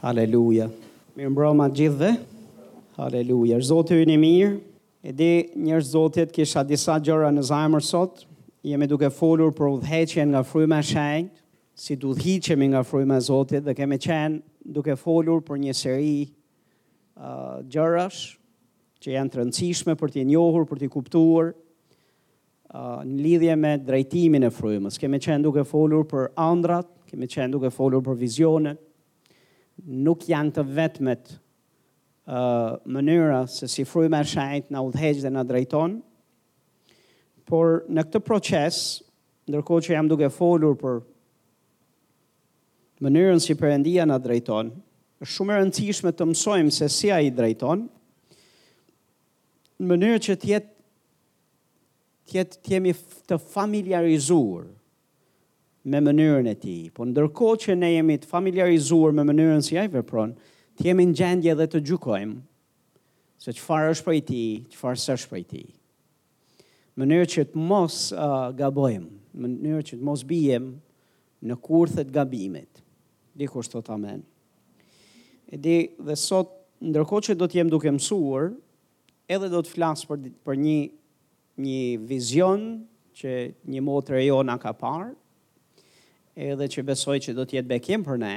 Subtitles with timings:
[0.00, 0.66] Haleluja.
[1.16, 2.10] Mirë mbroma gjithve.
[2.98, 3.56] Haleluja.
[3.64, 4.50] Zotë ju një mirë.
[5.06, 5.28] E di
[5.68, 8.24] njërë zotit kisha disa gjëra në zajmër sot.
[8.66, 11.30] Jemi duke folur për udheqen nga fryma shenjt,
[11.78, 14.40] si dudhiqemi nga fryma zotit dhe kemi qenë
[14.76, 18.24] duke folur për një seri uh, gjërash
[19.04, 24.48] që janë të rëndësishme për t'i njohur, për t'i kuptuar uh, në lidhje me drejtimin
[24.50, 24.98] e frymës.
[24.98, 28.82] Kemi qenë duke folur për andrat, kemi qenë duke folur për vizionet,
[29.84, 31.32] nuk janë të vetmet
[32.30, 35.96] uh, mënyra se si fru me shajt në udhejgjë dhe në drejton,
[37.46, 38.78] por në këtë proces,
[39.46, 41.00] ndërko që jam duke folur për
[43.06, 44.70] mënyrën si përëndia në drejton,
[45.22, 47.84] është shumë rëndësishme të mësojmë se si a i drejton,
[49.76, 50.72] në mënyrë që tjetë
[52.26, 52.92] tjet, tjemi
[53.28, 54.64] të familiarizuar
[55.86, 59.92] me mënyrën e ti, po ndërko që ne jemi të familiarizuar me mënyrën si ajë
[59.94, 60.32] vepron,
[60.76, 62.36] të jemi në gjendje dhe të gjukojmë
[63.46, 64.40] se qëfar është për i ti,
[64.72, 65.60] qëfar së është për i ti.
[66.98, 69.06] Mënyrë që të mos uh, gabojmë,
[69.44, 70.66] mënyrë që të mos bijem
[71.46, 72.80] në kurthet gabimit.
[73.38, 74.24] Dikur së të amen.
[75.52, 75.76] E di,
[76.08, 76.48] dhe sot,
[76.82, 78.48] ndërko që do të jem duke mësuar,
[79.30, 80.74] edhe do të flasë për, për një,
[81.62, 81.78] një
[82.10, 82.66] vizion
[83.20, 83.36] që
[83.76, 85.14] një motër e jo ka parë,
[86.36, 88.34] edhe që besoj që do të jetë bekim për ne,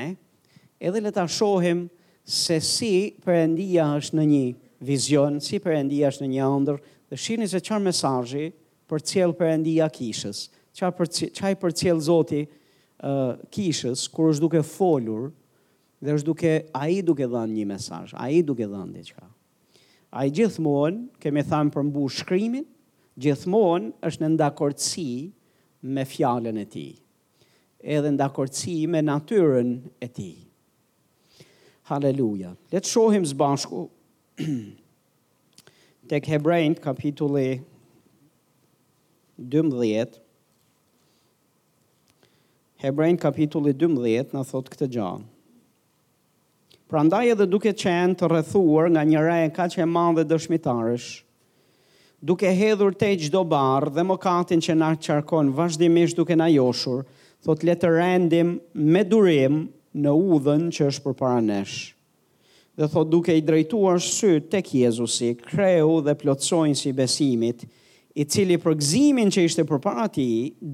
[0.80, 1.86] edhe le ta shohim
[2.23, 2.92] se si
[3.25, 4.45] Perëndia është në një
[4.88, 6.80] vizion, si Perëndia është në një ëndër,
[7.11, 8.45] dhe shihni se çfarë mesazhi
[8.89, 10.45] për cilë Perëndia kishës,
[10.77, 15.31] çfarë për çaj cilë Zoti uh, kishës kur është duke folur
[16.00, 19.25] dhe është duke ai duke dhënë një mesazh, ai duke dhënë diçka.
[20.16, 22.64] Ai gjithmonë kemi thënë për mbush shkrimin,
[23.22, 25.08] gjithmonë është në ndakordsi
[25.92, 26.95] me fjalën e tij
[27.83, 30.30] edhe ndakortësi me natyrën e ti.
[31.89, 32.53] Haleluja.
[32.71, 33.86] Letë shohim së bashku
[36.09, 37.61] të kebrejnë kapitulli
[39.39, 40.20] 12.
[42.83, 45.25] Hebrejnë kapitulli 12 në thotë këtë gjanë.
[46.89, 50.30] Pra ndaj edhe duke qenë të rrethuar nga një rejë ka që e madhe dhe
[50.33, 51.09] dëshmitarësh,
[52.20, 57.04] duke hedhur te gjdo barë dhe më katin që nga qarkon vazhdimisht duke na joshur,
[57.45, 58.58] thot le të rendim
[58.94, 61.77] me durim në udhën që është për para nesh.
[62.80, 67.66] Dhe thot duke i drejtuar sy tek Jezusi, kreu dhe plotsojnë si besimit,
[68.20, 70.26] i cili për gzimin që ishte për para ti,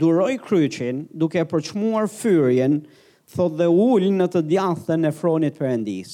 [0.01, 2.79] duroj kryqin duke përqmuar fyrjen,
[3.35, 6.13] thot dhe ullë në të djathën e fronit për endis.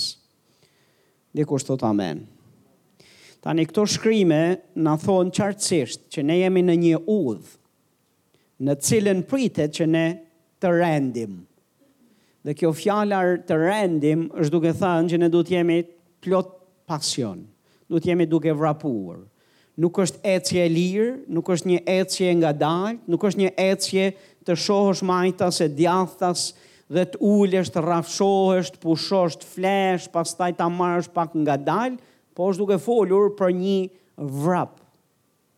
[1.36, 2.26] Dhe kur amen.
[3.42, 4.40] Tani këto shkrimë
[4.78, 7.52] në thonë qartësisht që ne jemi në një udhë,
[8.62, 10.06] në cilën pritet që ne
[10.62, 11.40] të rendim.
[12.46, 15.82] Dhe kjo fjala të rendim është duke thënë që ne duhet jemi
[16.26, 16.54] plot
[16.90, 17.44] pasion.
[17.90, 19.20] Duhet jemi duke vrapuar.
[19.82, 24.08] Nuk është ecje e lirë, nuk është një ecje nga dalë, nuk është një ecje
[24.46, 26.48] të shohësh majtas e djathtas
[26.92, 30.68] dhe të ullesh, të rafshohesh, të pushosh, të flesh, pas taj të
[31.16, 31.98] pak nga dalë,
[32.36, 33.80] po është duke folur për një
[34.44, 34.80] vrap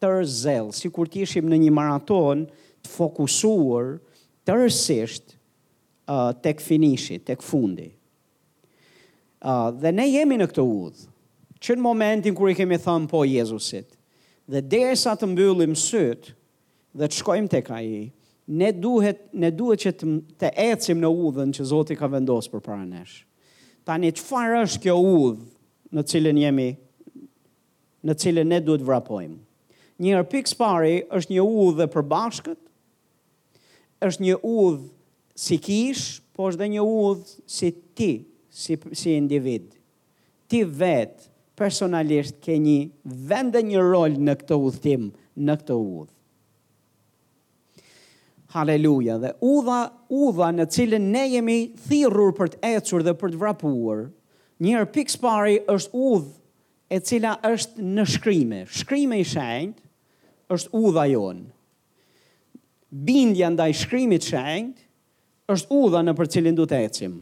[0.03, 2.46] të zelë, si kur ishim në një maraton
[2.84, 3.94] të fokusuar, të fokusuar,
[4.48, 5.36] tërësisht
[6.08, 7.90] uh, tek finishi, tek fundi.
[9.84, 11.02] dhe ne jemi në këtë udhë,
[11.59, 13.90] që në momentin kërë i kemi thënë po Jezusit,
[14.48, 16.32] dhe dhe sa të mbyllim sëtë
[16.96, 18.06] dhe të shkojmë tek ka i,
[18.48, 22.64] ne duhet, ne duhet që të, të ecim në udhën që Zoti ka vendosë për
[22.64, 23.18] para nesh.
[23.88, 26.70] Tani, qëfar është kjo udhë në cilën jemi,
[28.08, 29.42] në cilën ne duhet vrapojmë?
[30.03, 32.62] Njërë pikës pari është një udhë dhe për bashkët,
[34.08, 34.90] është një udhë
[35.44, 37.28] si kish, po është dhe një udhë
[37.58, 38.12] si ti,
[38.53, 39.69] si, si individ.
[40.50, 42.78] Ti vetë, personalisht, ke një
[43.30, 45.08] vend dhe një rol në këtë udhëtim,
[45.44, 46.09] në këtë udhë.
[48.53, 49.80] Haleluja, dhe udha,
[50.14, 54.03] udha në cilën ne jemi thirur për të ecur dhe për të vrapuar,
[54.61, 56.29] njërë pikës pari është udh
[56.94, 58.59] e cila është në shkrimi.
[58.79, 59.82] Shkrimi i shenjt
[60.53, 61.47] është udha jonë
[62.93, 67.17] bindja ndaj shkrimit të shenjtë është udha në për cilin du të ecim.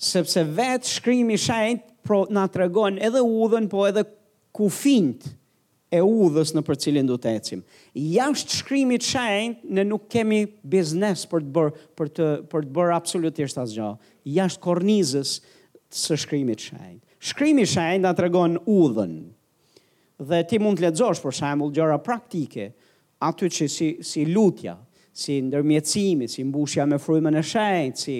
[0.00, 4.02] Sepse vetë shkrimi shenjtë pro na tregon edhe udhën, po edhe
[4.56, 5.28] kufijt
[5.92, 7.62] e udhës në për cilin du të ecim.
[7.94, 10.42] Jashtë shkrimi të shenjtë ne nuk kemi
[10.72, 13.92] biznes për të bërë për të për të bërë absolutisht asgjë.
[14.38, 15.36] Jashtë kornizës
[15.94, 17.04] së shkrimit të shenjtë.
[17.30, 19.14] Shkrimi i shenjtë na tregon udhën.
[20.20, 22.70] Dhe ti mund të lexosh për shembull gjëra praktike,
[23.20, 24.76] aty që si, si lutja,
[25.12, 28.16] si ndërmjecimi, si mbushja me frujme në shajt, si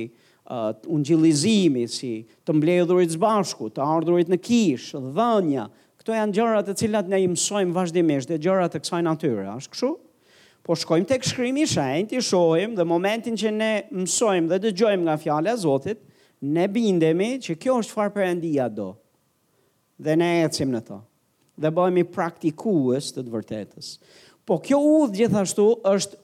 [0.50, 2.10] uh, ungjilizimi, si
[2.44, 5.66] të mbledhurit zbashku, të ardhurit në kishë, dhënja,
[6.00, 9.90] këto janë gjërat të cilat ne imësojmë vazhdimisht dhe gjërat e kësaj natyre, është këshu?
[10.66, 13.70] Po shkojmë tek shkrimi i shenjtë, i shohim dhe momentin që ne
[14.02, 16.00] mësojmë dhe dëgjojmë nga fjala e Zotit,
[16.44, 18.90] ne bindemi që kjo është çfarë Perëndia do.
[20.00, 21.00] Dhe ne ecim në to.
[21.60, 23.88] Dhe bëhemi praktikues të të vërtetës.
[24.46, 26.18] Po kjo udhë gjithashtu është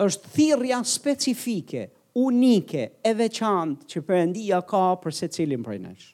[0.00, 1.80] është thirrja specifike,
[2.16, 6.06] unike e veçantë që Perëndia ka për secilin prej nesh.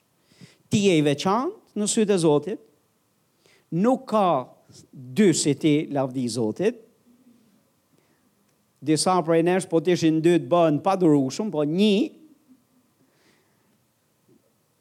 [0.67, 2.59] Ti je i veçantë në sytë e Zotit.
[3.83, 4.25] Nuk ka
[5.19, 6.81] dy si ti, lavdi i Zotit.
[8.83, 10.99] Disa prej nesh po të ishin dy të bëhen pa
[11.55, 11.95] po një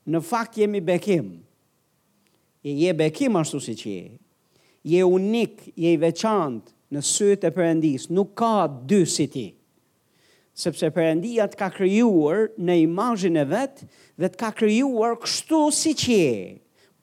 [0.06, 1.30] Në fakt jemi bekim.
[2.62, 4.04] E je bekim ashtu si që je
[4.86, 8.52] je unik, je i veçant në sytë e përëndis, nuk ka
[8.90, 9.48] dy si ti.
[10.56, 13.88] Sepse përëndia të ka kryuar në imajin e vetë,
[14.22, 16.36] dhe të ka kryuar kështu si që je.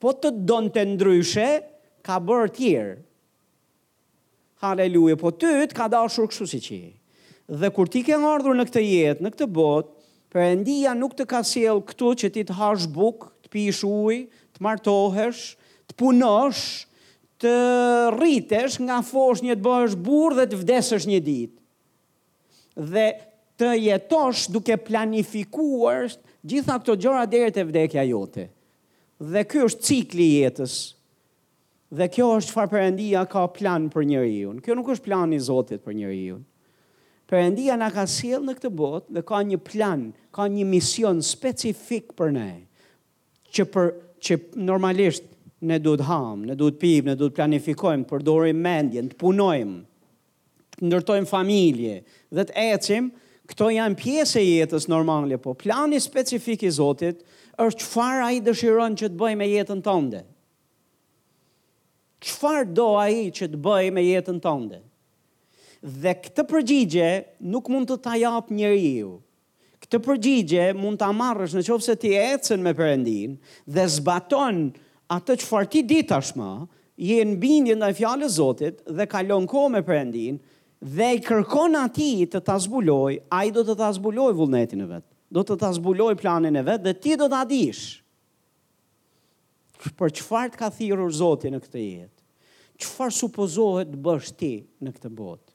[0.02, 1.50] Po të donë të ndryshe,
[2.08, 2.96] ka bërë tjerë.
[4.64, 6.90] Haleluja, po ty të ka dashur kështu si që je.
[7.62, 9.94] Dhe kur ti ke ardhur në këtë jetë, në këtë botë,
[10.34, 14.24] përëndia nuk të ka siel këtu që ti të hash bukë, të pish ujë,
[14.56, 15.44] të martohesh,
[15.92, 16.64] të punosh, të punosh,
[17.44, 17.54] të
[18.16, 21.52] rritesh nga fosh një të bëhesh burë dhe të vdesesh një dit.
[22.94, 23.08] Dhe
[23.60, 26.08] të jetosh duke planifikuar
[26.48, 28.48] gjitha këto gjora dhe të vdekja jote.
[29.34, 30.78] Dhe kjo është cikli jetës.
[31.94, 34.64] Dhe kjo është farë përëndia ka plan për njëri unë.
[34.66, 36.46] Kjo nuk është plan i zotit për njëri unë.
[37.30, 42.12] Përëndia nga ka silë në këtë botë dhe ka një plan, ka një mision specifik
[42.20, 42.50] për ne.
[43.54, 43.92] Që, për,
[44.26, 44.38] që
[44.72, 45.28] normalisht
[45.64, 49.78] ne duhet ham, ne duhet pip, ne duhet planifikojmë, përdorim mendjen, të punojmë,
[50.80, 51.98] të ndërtojmë familje
[52.34, 53.10] dhe të ecim,
[53.52, 57.24] këto janë pjesë e jetës normale, po plani specifik i Zotit
[57.62, 60.24] është çfarë ai dëshiron që të bëjmë me jetën tënde.
[62.24, 64.80] Çfarë do ai që të bëjmë me jetën tënde?
[65.84, 67.10] Dhe këtë përgjigje
[67.52, 69.18] nuk mund të ta jap njeriu.
[69.84, 73.36] Këtë përgjigje mund ta marrësh nëse ti ecën me Perëndin
[73.68, 74.70] dhe zbaton
[75.16, 76.54] atë që farti dit tashma,
[77.04, 80.36] je në bindje dhe fjallë zotit dhe kalon kohë me përëndin,
[80.84, 84.90] dhe i kërkon ati të të zbuloj, a i do të të zbuloj vullnetin e
[84.92, 87.84] vetë, do të të zbuloj planin e vetë, dhe ti do të adish,
[89.98, 92.22] për qëfar të ka thirur zotit në këtë jetë,
[92.84, 95.50] qëfar supozohet të bësh ti në këtë botë.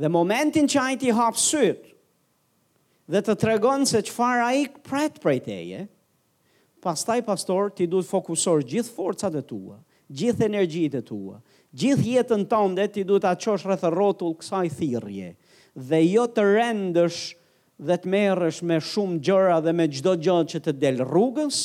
[0.00, 1.12] Dhe momentin që i t'i
[1.46, 1.88] sytë,
[3.12, 5.86] dhe të tregon se qëfar a i për e teje,
[6.82, 9.76] Pastaj pastor, ti duhet fokusor gjithë forcat e tua,
[10.18, 11.36] gjithë energjitë e tua,
[11.78, 15.28] gjithë jetën tënde ti duhet ta çosh rreth rrotull kësaj thirrje.
[15.78, 17.20] Dhe jo të rendësh
[17.86, 21.60] dhe të merresh me shumë gjëra dhe me çdo gjë që të del rrugës,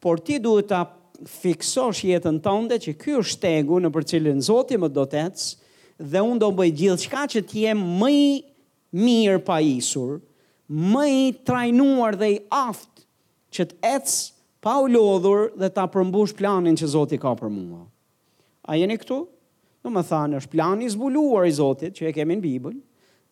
[0.00, 0.84] por ti duhet ta
[1.42, 6.02] fiksosh jetën tënde që ky është shtegu në për cilin Zoti më do të ecë
[6.14, 8.20] dhe unë do bëj gjithë shka që t'je mëj
[9.02, 10.20] mirë pa isur,
[10.94, 13.08] mëj trajnuar dhe i aftë
[13.56, 14.22] që t'ecë
[14.60, 17.80] Pa u lodhur dhe ta përmbush planin që Zoti ka për mua.
[18.68, 19.22] A jeni këtu?
[19.80, 22.74] Do të më thanë, është plani zbuluar i Zotit që e kemi në Bibël,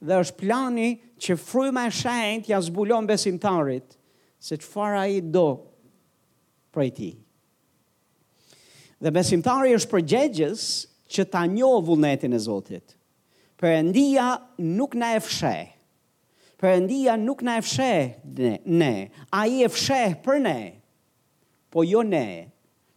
[0.01, 0.87] dhe është plani
[1.21, 3.99] që Fryma e Shenjtë ja zbulon besimtarit
[4.41, 5.43] se çfarë ai do
[6.73, 7.11] për ti.
[8.99, 10.03] Dhe besimtari është për
[11.19, 12.97] që ta njohë vullnetin e Zotit.
[13.61, 14.31] Perëndia
[14.65, 15.77] nuk na e fsheh.
[16.59, 18.25] Perëndia nuk na e fsheh,
[18.81, 18.95] ne,
[19.37, 20.61] ai e fsheh për ne
[21.71, 22.49] po jo ne,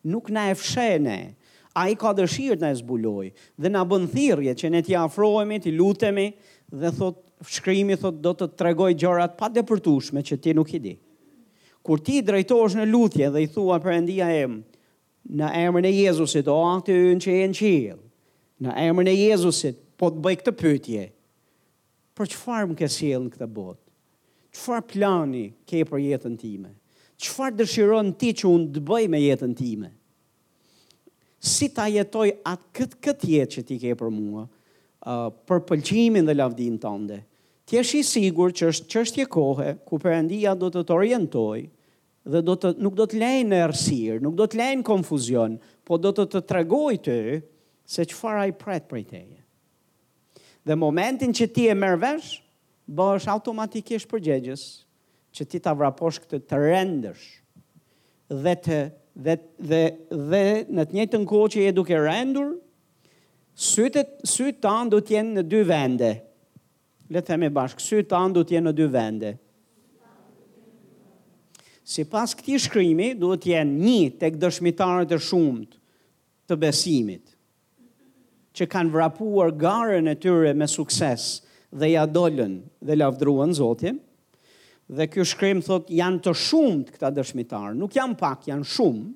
[0.07, 1.35] nuk na e fshene,
[1.79, 3.27] a i ka dëshirë të e zbuloj,
[3.59, 6.25] dhe na bën thirje që ne t'i afrojemi, t'i lutemi,
[6.71, 10.81] dhe thot, shkrimi thot, do të tregoj gjërat pa dhe përtushme që ti nuk i
[10.83, 10.97] di.
[11.81, 14.57] Kur ti drejtojsh në lutje dhe i thua për endia em,
[15.31, 17.97] në emrën e Jezusit, o anë të yën që e në qilë,
[18.67, 21.07] në emrën e Jezusit, po të bëj këtë pëtje,
[22.17, 23.81] për që farë më ke në këtë botë?
[24.51, 26.73] Që farë plani ke për jetën time?
[27.21, 29.89] qëfar dëshiron ti që unë të bëj me jetën time?
[31.41, 36.25] Si ta jetoj atë këtë këtë jetë që ti ke për mua, uh, për pëlqimin
[36.27, 37.19] dhe lavdin të ndë?
[37.69, 41.61] Ti është i sigur që është që është kohë, ku përëndia do të të orientoj,
[42.31, 45.55] dhe do të, nuk do të lejnë në ersir, nuk do të lejnë konfuzion,
[45.87, 47.15] po do të të tregoj të
[47.91, 49.39] se qëfar a i pretë për i teje.
[50.65, 52.35] Dhe momentin që ti e mërvesh,
[52.91, 54.65] bësh automatikisht përgjegjës,
[55.35, 57.27] që ti ta vraposh këtë të rendësh
[58.43, 58.79] dhe të
[59.27, 59.35] dhe
[59.69, 59.79] dhe
[60.31, 60.43] dhe
[60.77, 62.51] në të njëjtën kohë që je duke rendur
[63.69, 66.11] sytë sytë tan do të jenë në dy vende.
[67.11, 69.31] Le të themi bashk, sytë tan do të jenë në dy vende.
[71.91, 75.75] Si pas këti shkrimi, duhet të jenë një tek dëshmitarët e shumët
[76.47, 77.33] të besimit,
[78.55, 81.25] që kanë vrapuar garen e tyre me sukses
[81.71, 82.57] dhe ja dollën
[82.87, 83.99] dhe lafdruan zotin,
[84.91, 89.07] dhe kjo shkrim thot janë të shumët këta dëshmitarë, nuk janë pak, janë shumë,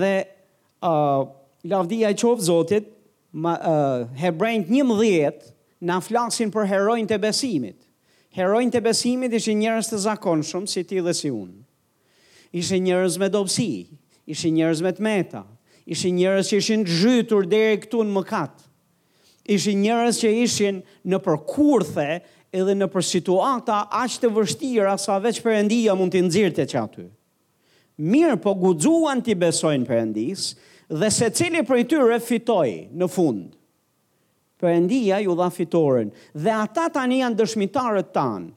[0.00, 0.12] dhe
[0.88, 1.26] uh,
[1.68, 2.88] lavdia i qovë zotit,
[3.42, 5.52] ma, uh, hebrejnë një më dhjetë,
[5.84, 7.78] në flasin për herojnë të besimit.
[8.32, 11.58] Herojnë të besimit ishë njërës të zakonshëm, si ti dhe si unë.
[12.56, 13.66] Ishë njërës me dopsi,
[14.30, 15.42] ishë njërës me të meta,
[15.84, 18.70] ishë njërës që ishën gjytur dhe këtu në mëkatë
[19.48, 22.08] ishin njerëz që ishin në përkurthe
[22.52, 27.06] edhe në për situata aq të vështira sa veç Perëndia mund t'i nxirtë që aty.
[28.02, 30.54] Mirë, po guxuan ti besojnë Perëndis
[30.92, 33.50] dhe secili prej tyre fitoi në fund.
[34.62, 38.48] Perëndia ju dha fitoren dhe ata tani janë dëshmitarët tan,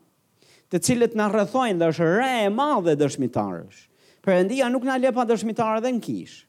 [0.70, 3.84] të cilët na rrethojnë dhe është re e madhe dëshmitarësh.
[4.26, 6.42] Perëndia nuk na lepa dëshmitarë dhe në kishë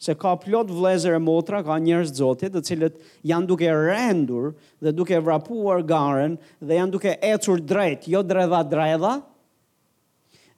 [0.00, 2.94] se ka plot vlezër e motra, ka njerëz zotit, të cilët
[3.28, 9.10] janë duke rendur dhe duke vrapuar garen dhe janë duke ecur drejt, jo dredha dredha,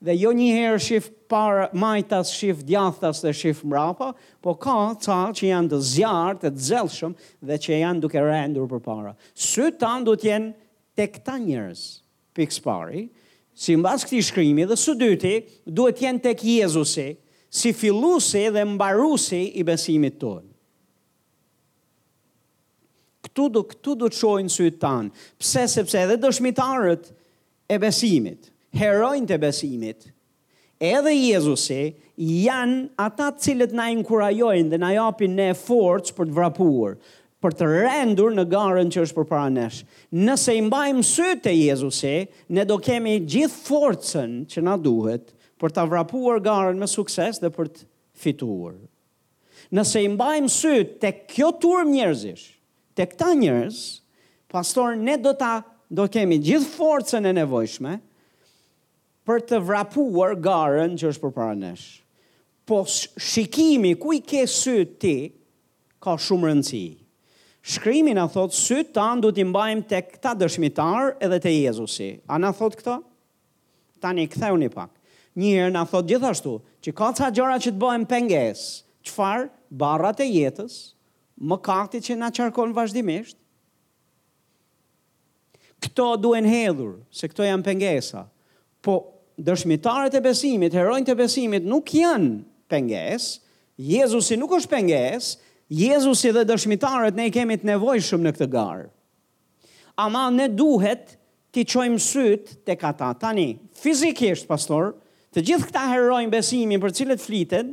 [0.02, 5.18] dhe jo një herë shif para majtas, shif djathas dhe shif mrapa, po ka ca
[5.34, 7.16] që janë të të zelshëm
[7.50, 9.16] dhe që janë duke rendur për para.
[9.34, 10.54] Sy tanë du t'jenë
[10.99, 11.82] të këta njerëz,
[12.37, 13.08] pikës pari,
[13.54, 15.34] si mbas këti shkrimi dhe së dyti,
[15.66, 17.16] duhet jenë tek Jezusi,
[17.54, 20.49] si filusi dhe mbarusi i besimit tonë.
[23.26, 27.11] Këtu do këtu do çojnë syt tanë, pse sepse edhe dëshmitarët
[27.68, 30.09] e besimit, heronjt e besimit,
[30.82, 31.82] edhe Jezusi
[32.47, 36.97] janë ata të cilët na inkurajojnë dhe na japin ne forcë për të vrapuar,
[37.44, 39.82] për të rendur në garën që është përpara nesh.
[40.25, 42.16] Nëse i mbajmë e te Jezusi,
[42.56, 47.47] ne do kemi gjithë forcën që na duhet, për të vrapuar garën me sukses dhe
[47.54, 47.85] për të
[48.23, 48.75] fituar.
[49.73, 52.42] Nëse i mbajmë sy të kjo turm njerëzish,
[52.99, 53.78] të këta njerëz,
[54.52, 55.52] pastor, ne do ta
[55.92, 57.92] do kemi gjithë forcën e nevojshme
[59.28, 61.87] për të vrapuar garën që është për nesh.
[62.66, 62.81] Po
[63.31, 65.14] shikimi ku i ke sytë ti,
[66.02, 66.83] ka shumë rëndësi.
[67.73, 72.09] Shkrimi në thotë, sytë ta në du t'i mbajmë të këta dëshmitar edhe të Jezusi.
[72.26, 72.97] A në thotë këta?
[74.02, 74.90] Tani, këthe unë i pak
[75.40, 78.64] një herë na thot gjithashtu që ka ca gjëra që të bëhen penges.
[79.06, 79.48] Çfarë?
[79.72, 80.74] Barrat e jetës,
[81.40, 83.38] mëkatet që na çarkon vazhdimisht.
[85.82, 88.26] Kto duhen hedhur, se këto janë pengesa.
[88.84, 88.98] Po
[89.40, 92.34] dëshmitarët e besimit, heronjtë e besimit nuk janë
[92.70, 93.38] penges.
[93.80, 95.32] Jezusi nuk është penges.
[95.72, 98.86] Jezusi dhe dëshmitarët ne i kemi të nevojshëm në këtë garë.
[100.04, 101.16] Ama ne duhet
[101.52, 103.48] të qojmë sytë të kata tani.
[103.82, 104.92] Fizikisht, pastor,
[105.32, 107.68] Të gjithë këta herojnë besimin për cilët flitet,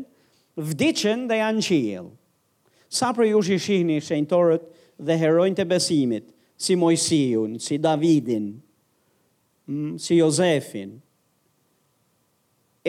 [0.59, 2.03] vdicën dhe janë qilë.
[2.89, 4.63] Sa për ju shi shihni shenjtorët
[5.05, 8.47] dhe herojnë të besimit, si Mojsiun, si Davidin,
[9.69, 10.95] mm, si Jozefin,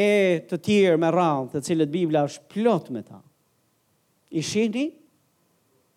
[0.00, 0.08] e
[0.48, 3.18] të tjerë me rallë të cilët Biblia është plot me ta.
[4.30, 4.86] I shihni?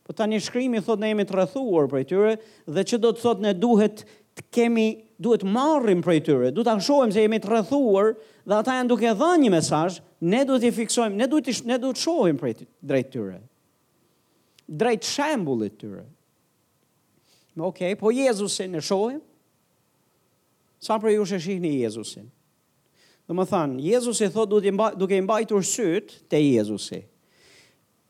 [0.03, 2.33] Po tani shkrimi thot ne jemi të rrethuar prej tyre
[2.75, 4.01] dhe që do të thot ne duhet
[4.37, 4.85] të kemi
[5.23, 8.13] duhet marrim prej tyre, duhet ta shohim se jemi të rrethuar
[8.49, 12.01] dhe ata janë duke dhënë një mesazh, ne duhet i fiksojmë, ne duhet ne duhet
[12.01, 13.39] shohim prej drejt tyre.
[14.67, 16.05] Drejt shembullit tyre.
[17.59, 19.21] Okej, okay, po Jezusin e shohim.
[20.83, 22.25] Sa për ju e shihni Jezusin?
[23.27, 27.03] Dhe më thanë, Jezusi thot duke, imba, mbajtur imbajtur sytë të Jezusi.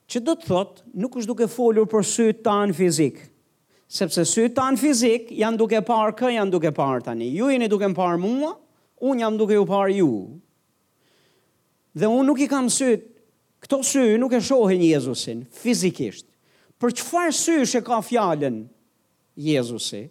[0.09, 3.29] Që do të thot, nuk është duke folur për sytë tanë fizikë.
[3.93, 7.27] Sepse sy tan fizik, janë duke par kë, janë duke par tani.
[7.29, 8.55] Ju jeni duke par mua,
[9.05, 10.07] un jam duke ju parë ju.
[12.01, 13.03] Dhe un nuk i kam syt.
[13.61, 16.25] Këto sy nuk e shohin Jezusin fizikisht.
[16.81, 18.57] Për çfarë sysh e ka fjalën
[19.39, 20.07] Jezusi?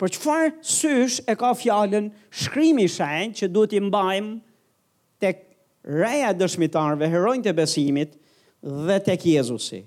[0.00, 4.32] Për çfarë sysh e ka fjalën shkrimi i shenjtë që duhet i mbajmë
[5.22, 5.44] tek
[5.84, 8.16] reja dëshmitarëve, herojnë të besimit
[8.88, 9.84] dhe tek Jezusi.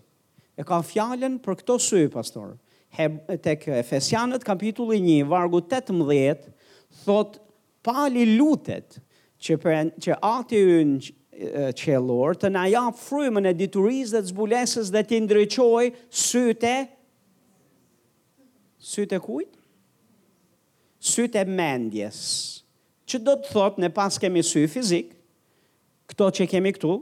[0.56, 2.54] E ka fjalën për këto sy, pastor?
[2.98, 6.48] e Efesianët kapitulli 1 vargu 18
[7.06, 7.38] thot
[7.84, 9.00] pali lutet
[9.46, 9.74] që për,
[10.04, 10.94] që ati yn
[11.76, 15.90] qellor të na jap frymën e diturisë dhe zbulesës dhe të ndriçoj
[16.26, 16.76] sytë
[18.92, 19.52] sytë kujt?
[21.06, 22.22] Sytë mendjes.
[23.06, 25.12] Që do të thot ne pas kemi sy fizik,
[26.10, 26.96] këto që kemi këtu,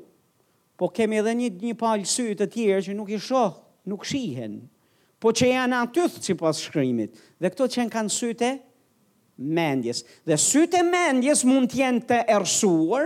[0.75, 3.55] po kemi edhe një një palë sy të tjerë që nuk i shoh,
[3.87, 4.57] nuk shihen,
[5.23, 7.13] po që janë antyth si pas shkrymit.
[7.39, 8.49] Dhe këto që kanë syte,
[9.55, 10.01] mendjes.
[10.27, 13.05] Dhe syte mendjes mund jenë të ersuar,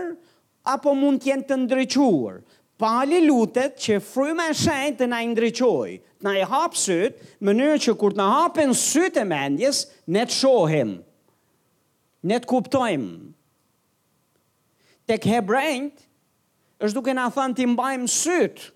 [0.66, 2.40] apo mund jenë të ndryquar.
[2.82, 7.78] Pali lutet që fryme e shenjë të na ndryqoj, të na i hapë sytë, mënyrë
[7.86, 9.84] që kur të hapën syte mendjes,
[10.14, 10.96] ne të shohim,
[12.30, 13.14] ne të kuptojmë.
[15.10, 16.02] Tek hebrejnët,
[16.82, 18.68] është duke na thënë ti mbajmë sytë,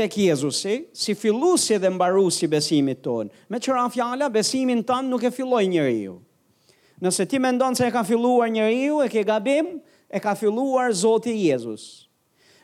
[0.00, 3.28] tek Jezusi, si filusi dhe mbarusi besimit ton.
[3.50, 6.14] Me qëra fjala, besimin tanë nuk e filloj njëri ju.
[7.04, 9.74] Nëse ti mendon se e ka filluar njëri ju, e ke gabim,
[10.08, 11.86] e ka filluar Zoti Jezus.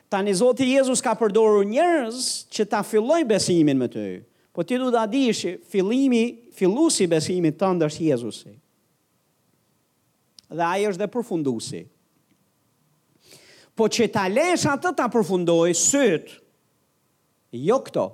[0.09, 2.19] Tani Zoti Jezus ka përdoru njërës
[2.53, 4.19] që ta filloj besimin më të ju.
[4.55, 6.25] Po ti du da di shi fillimi,
[6.57, 8.53] fillusi besimit të ndërës Jezusi.
[10.55, 11.81] Dhe aje është dhe përfundusi.
[13.77, 16.39] Po që ta lesha të ta përfundoj sëtë,
[17.55, 18.09] Jo këto,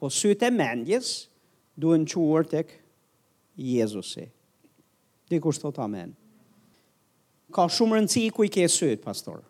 [0.00, 1.08] po sytë e mendjes
[1.78, 2.78] duen quar të kë
[3.60, 4.24] Jezusi.
[5.30, 6.14] Dikush thot amen.
[7.54, 9.42] Ka shumë rëndësi ku i ke sytë, pastor.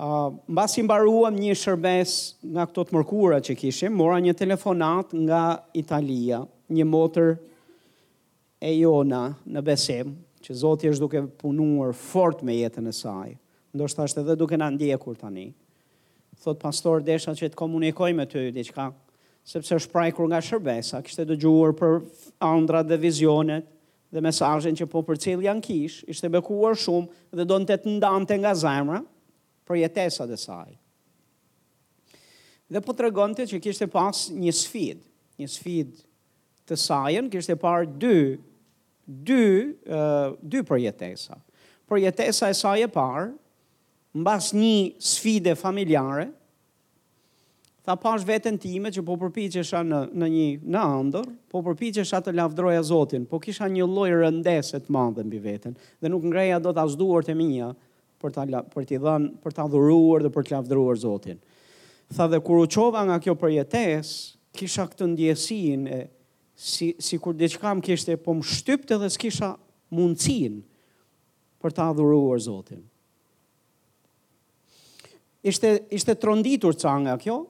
[0.00, 2.12] Uh, mbas i mbaruam një shërbes
[2.54, 5.42] nga këto të mërkura që kishim, mora një telefonat nga
[5.76, 7.34] Italia, një motër
[8.62, 13.34] e jona në besim, që Zoti është duke punuar fort me jetën e saj.
[13.74, 15.48] Ndoshta është edhe duke na ndjekur tani
[16.40, 18.88] thot pastor desha që të komunikoj me ty diçka,
[19.44, 21.98] sepse është prajkur nga shërbesa, kishte dëgjuar për
[22.50, 23.68] ëndrat dhe vizionet
[24.10, 28.54] dhe mesazhin që po përcjell janë kish, ishte bekuar shumë dhe donte të ndante nga
[28.58, 29.02] zemra
[29.68, 30.72] për jetesa dhe saj.
[32.70, 35.04] Dhe po tregonte që kishte pas një sfidë,
[35.42, 36.02] një sfidë
[36.70, 38.18] të sajën, kështë e parë dy,
[39.06, 39.46] dy,
[39.90, 41.38] uh, dy përjetesa.
[41.90, 43.30] Përjetesa e saj e parë,
[44.16, 46.30] mbas një sfide familjare,
[47.86, 52.34] tha pash vetën time që po përpiqesha në në një në ëndër, po përpiqesha të
[52.38, 56.78] lavdroja Zotin, po kisha një lloj rëndeset të madhe mbi veten dhe nuk në dot
[56.82, 57.74] as të e të
[58.20, 58.42] për ta
[58.74, 61.38] për t'i dhënë, për ta dhuruar dhe për të lavdruar Zotin.
[62.12, 64.10] Tha dhe kur u çova nga kjo përjetes,
[64.52, 66.00] kisha këtë ndjesinë e
[66.60, 69.54] si si kur që kam kishte po më shtypte dhe s'kisha
[69.90, 70.58] mundësin
[71.62, 72.84] për ta dhuruar Zotin
[75.42, 77.44] ishte, ishte tronditur ca nga kjo,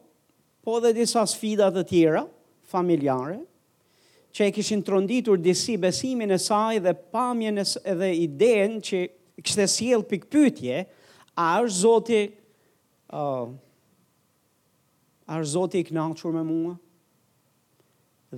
[0.62, 2.24] po dhe disa sfidat të tjera,
[2.70, 3.38] familjare,
[4.30, 8.98] që e kishin tronditur disi besimin e saj dhe pamjen e dhe idejen që
[9.42, 10.84] kështë e siel pikpytje,
[11.40, 12.20] a është zoti,
[13.16, 13.48] uh,
[15.32, 16.76] a është zoti i knaqur me mua?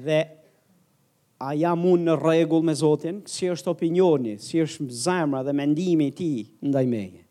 [0.06, 0.20] Dhe
[1.42, 6.08] a jam mund në regull me zotin, si është opinioni, si është zemra dhe mendimi
[6.16, 6.30] ti
[6.64, 7.24] ndaj meje?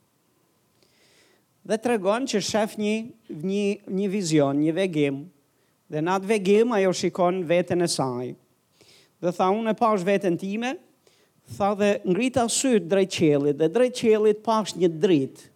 [1.72, 2.94] dhe të regon që shef një,
[3.48, 5.22] një, një vizion, një vegim,
[5.92, 8.28] dhe në atë vegim ajo shikon vetën e saj.
[9.24, 10.74] Dhe tha, unë e pash vetën time,
[11.56, 15.48] tha dhe ngrita sytë drejt qelit, dhe drejt qelit pash një dritë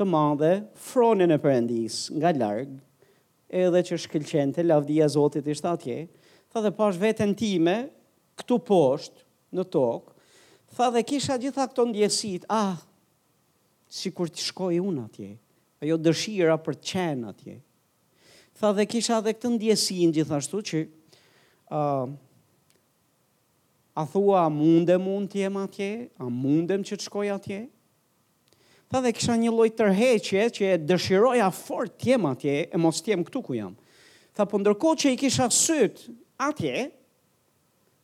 [0.00, 0.50] të madhe,
[0.80, 2.78] fronin e përëndis, nga largë,
[3.62, 5.98] edhe që shkëllqente, lavdia Zotit ishtë atje,
[6.50, 7.74] tha dhe pash vetën time,
[8.42, 9.26] këtu poshtë,
[9.58, 10.16] në tokë,
[10.78, 12.78] tha dhe kisha gjitha këto ndjesit, ah,
[13.90, 15.30] si kur të shkoj unë atje,
[15.82, 17.56] ajo dëshira për të qenë atje.
[18.60, 20.82] Tha dhe kisha dhe këtë ndjesin gjithashtu që
[21.74, 22.06] uh,
[23.98, 25.90] a thua a mundem unë të jem atje,
[26.22, 27.60] a mundem që të shkoj atje.
[28.90, 33.02] Tha dhe kisha një lojtë tërheqje që e dëshiroja fort të jem atje e mos
[33.02, 33.74] të jem këtu ku jam.
[34.36, 36.04] Tha për po ndërko që i kisha sët
[36.40, 36.86] atje,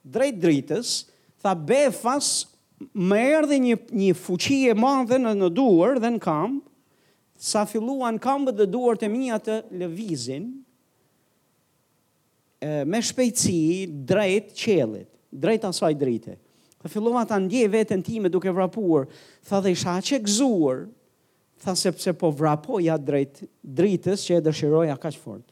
[0.07, 0.97] drejt dritës,
[1.43, 2.35] tha befas
[2.93, 6.59] më erdhi një një fuqi e madhe në në duar dhe në kam
[7.41, 10.47] sa filluan këmbët dhe duart e mia të lëvizin
[12.61, 16.37] e, me shpejtësi drejt qelit drejt asaj drite
[16.83, 19.09] ka fillova ta ndje veten time duke vrapuar
[19.49, 20.85] tha dhe isha aq e gëzuar
[21.65, 25.49] tha sepse po vrapoja drejt dritës që e dëshiroja kaq fort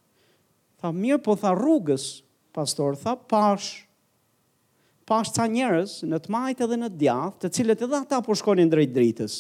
[0.80, 2.18] tha mirë po tha rrugës
[2.54, 3.83] pastor tha pash
[5.08, 8.70] pash ca njerës në të majtë edhe në djathë, të cilët edhe ata po shkonin
[8.72, 9.34] drejt dritës.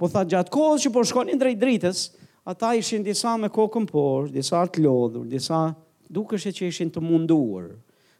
[0.00, 2.04] Po tha gjatë kohës që po shkonin drejt dritës,
[2.48, 5.60] ata ishin disa me kokën por, disa të lodhur, disa
[6.14, 7.68] duke shë që ishin të munduar,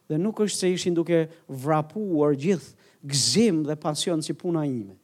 [0.08, 4.94] dhe nuk është se ishin duke vrapuar gjithë gzim dhe pasion si puna ime.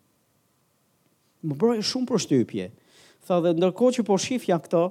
[1.40, 2.64] Më bërë shumë për shtypje.
[3.25, 4.85] Tha dhe ndërko që po shifja këto,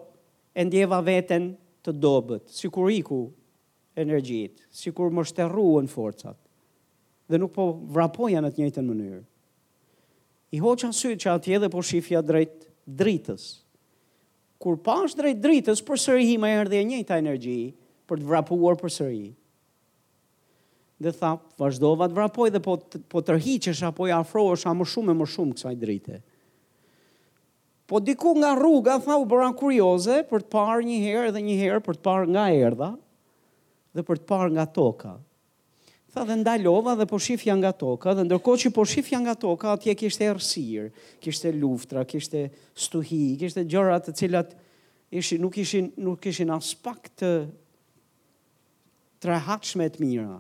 [0.60, 1.52] e ndjeva veten
[1.86, 3.22] të dobet, si kur iku
[4.00, 6.38] energjit, si kur më shterruen forcat
[7.30, 9.22] dhe nuk po vrapoja në të njëjtën mënyrë.
[10.58, 12.64] I hoqë në sytë që atje dhe po shifja drejt
[13.00, 13.44] dritës.
[14.60, 17.60] Kur pash drejt dritës, për sëri hi me erdhe e njëjtë a energji,
[18.10, 19.28] për të vrapuar për sëri
[21.00, 22.74] Dhe tha, vazhdova të vrapoj dhe po,
[23.08, 25.76] po të rhi që shë po afro është a më shumë e më shumë kësaj
[25.80, 26.18] drite.
[27.88, 31.56] Po diku nga rruga, tha u bëra kurioze për të parë një herë dhe një
[31.62, 32.90] herë për të parë nga erdha
[33.96, 35.14] dhe për të parë nga toka.
[36.10, 39.76] Tha dhe ndalova dhe po shifja nga toka, dhe ndërko që po shifja nga toka,
[39.78, 40.88] atje kishte ersirë,
[41.22, 44.56] kishte luftra, kishte stuhi, kishte gjërat të cilat
[45.14, 47.30] ishin, nuk, ishin, nuk ishin as pak të
[49.22, 50.40] trehatshme të mira.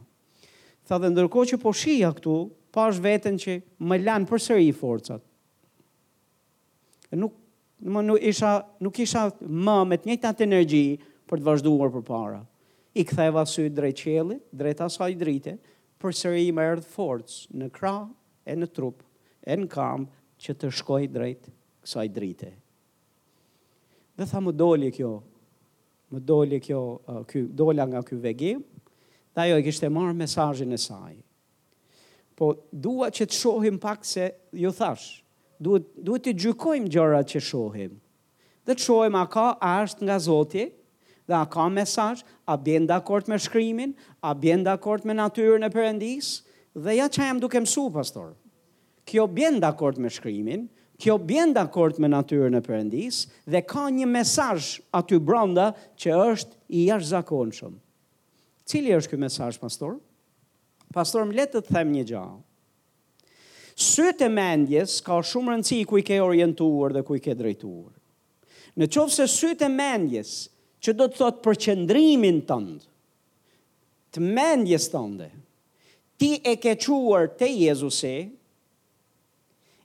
[0.89, 2.33] Tha dhe ndërko që po shia këtu,
[2.73, 5.21] pash vetën që më lanë për sëri i forcat.
[7.17, 7.37] Nuk,
[7.85, 8.55] nuk, isha,
[8.85, 10.83] nuk isha më me të njëtë atë energji
[11.29, 12.47] për të vazhduar për para
[12.99, 15.53] i ktheva sy drejt qiellit, drejt asaj drite,
[15.99, 18.07] por seri i merr forc në krah
[18.49, 19.03] e në trup
[19.49, 20.05] e në kam
[20.39, 21.47] që të shkoj drejt
[21.83, 22.51] kësaj drite.
[24.19, 25.11] Dhe tha më doli kjo,
[26.11, 28.59] më doli kjo, uh, kjo dola nga kjo vegim,
[29.31, 31.15] dhe ajo e kishtë e marrë mesajin e saj.
[32.35, 35.21] Po dua që të shohim pak se ju thash,
[35.59, 37.95] duhet të gjykojmë gjërat që shohim,
[38.65, 40.78] dhe të shohim a ka ashtë nga Zotit,
[41.29, 45.13] dhe a ka mesaj, a bjen dhe akort me shkrymin, a bjen dhe akort me
[45.13, 46.29] natyrën e përëndis,
[46.73, 48.33] dhe ja që jam duke mësu, pastor.
[49.09, 50.65] Kjo bjen dhe akort me shkrymin,
[50.99, 55.69] kjo bjen dhe akort me natyrën e përëndis, dhe ka një mesaj aty branda
[56.01, 57.69] që është i jash
[58.69, 59.95] Cili është kjo mesaj, pastor?
[60.93, 62.35] Pastor, më letë të them një gjahë.
[63.81, 67.89] Sëtë e mendjes ka shumë rëndësi ku i ke orientuar dhe ku i ke drejtuar.
[68.77, 70.35] Në qovë se sëtë e mendjes
[70.83, 72.81] që do të thot për qëndrimin tëndë,
[74.15, 75.29] të mendjes tënde,
[76.19, 78.13] ti e ke quar të Jezusi,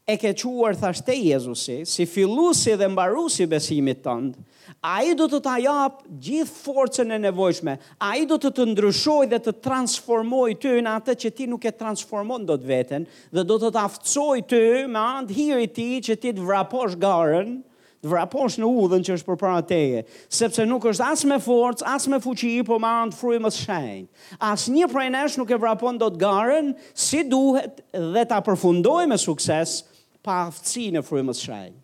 [0.04, 4.42] e ke quar thasht të Jezusi, si filusi dhe mbarusi besimit tëndë,
[4.84, 8.66] a i do të të japë gjithë forcën e nevojshme, a i do të të
[8.70, 13.06] ndryshoj dhe të transformoj ty në atë që ti nuk e transformon do të veten,
[13.32, 17.58] dhe do të të aftësoj ty me andë hiri ti që ti të vraposh garen,
[18.04, 22.04] të vraposh në udhën që është përpara teje, sepse nuk është as me forcë, as
[22.12, 24.04] me fuqi, por më anë frymës shenjë.
[24.44, 29.78] Asnjë prej nesh nuk e vrapon dot garën si duhet dhe ta përfundoj me sukses
[30.24, 31.78] pa aftësinë e frymës shenjë.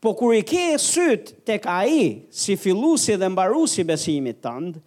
[0.00, 4.80] Po kur i ke syt tek ai si filluesi dhe mbaruesi besimit tënd,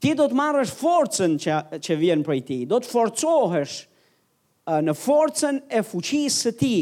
[0.00, 3.80] ti do të marrësh forcën që që vjen prej ti, do të forcohesh
[4.84, 6.74] në forcën e fuqisë së ti,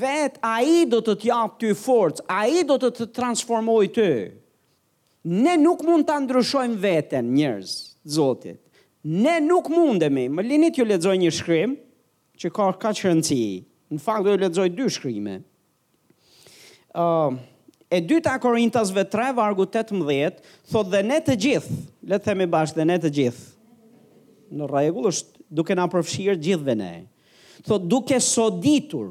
[0.00, 4.10] vet a i do të t'japë ty forcë, a i do të të transformoj ty.
[5.28, 7.74] Ne nuk mund të ndryshojmë veten njerëz,
[8.16, 8.56] zotit.
[9.08, 11.74] Ne nuk mundemi, më linit ju ledzoj një shkrim,
[12.40, 15.34] që ka ka rëndësi, në fakt do ju ledzoj dy shkrimi.
[16.98, 17.36] Uh,
[17.92, 20.40] e dyta Korintasve 3, vargu 18,
[20.72, 21.76] thot dhe ne të gjithë,
[22.08, 23.46] letë themi bashkë dhe ne të gjithë,
[24.58, 26.92] në rregull është duke na përfshirë gjithve ne
[27.66, 29.08] thot duke soditur,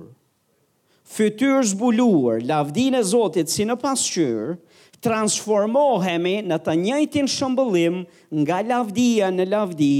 [1.08, 4.56] fytyr zbuluar, lavdin e Zotit si në pasqyrë,
[5.04, 8.02] transformohemi në të njëjtin shëmbullim
[8.42, 9.94] nga lavdia në lavdi,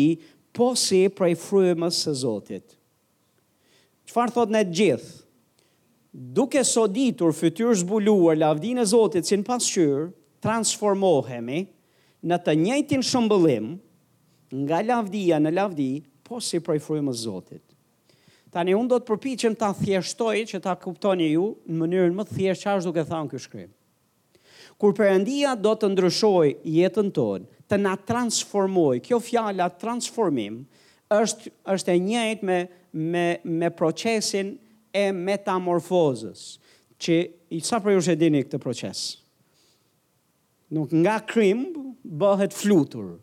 [0.58, 2.76] po si prej frymës së Zotit.
[4.10, 5.10] çfarë thot në gjithë?
[6.38, 10.08] Duke soditur, fytyr zbuluar, lavdin e Zotit si në pasqyrë,
[10.42, 11.62] transformohemi
[12.28, 13.76] në të njëjtin shëmbullim
[14.64, 15.92] nga lavdia në lavdi,
[16.24, 17.67] po si prej frymës Zotit.
[18.54, 22.62] Tani unë do të përpiqem ta thjeshtoj që ta kuptoni ju në mënyrën më thjeshtë
[22.64, 23.72] çfarë duke thënë ky shkrim.
[24.80, 30.62] Kur Perëndia do të ndryshojë jetën tonë, të na transformojë, kjo fjala transformim
[31.18, 32.60] është është e njëjtë me
[33.08, 33.26] me
[33.62, 34.54] me procesin
[34.98, 36.44] e metamorfozës,
[36.98, 37.16] që
[37.52, 39.02] i sa për ju që dini këtë proces.
[40.74, 41.60] Nuk nga krim
[42.24, 43.18] bëhet flutur,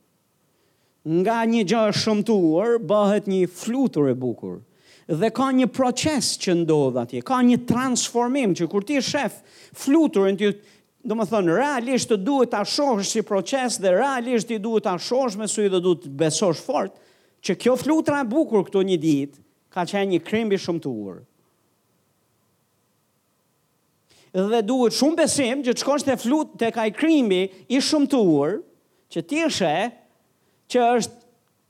[1.02, 4.60] nga një gjë shëmtuar bëhet një flutur e bukur
[5.08, 9.40] dhe ka një proces që ndodh atje, ka një transformim që kur ti shef
[9.76, 10.48] fluturën ti
[11.04, 14.94] do të thonë, realisht të duhet ta shohësh si proces dhe realisht të duhet ta
[14.96, 16.94] shohësh me sy dhe duhet të besosh fort
[17.44, 19.42] që kjo flutra e bukur këtu një ditë
[19.74, 21.20] ka qenë një krem i urë.
[24.34, 28.56] Dhe duhet shumë besim që të shkosh te flut të ai krimbi i urë,
[29.12, 29.74] që ti shë
[30.72, 31.20] që është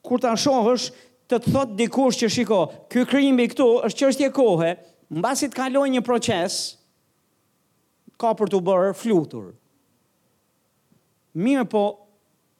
[0.06, 0.90] kur ta shohësh
[1.30, 2.58] të të thot dikush që shiko,
[2.92, 4.72] ky krimi këtu është çështje kohe,
[5.16, 6.56] mbasi të kalojë një proces
[8.20, 9.46] ka për të bërë flutur.
[11.42, 11.84] Mirë po,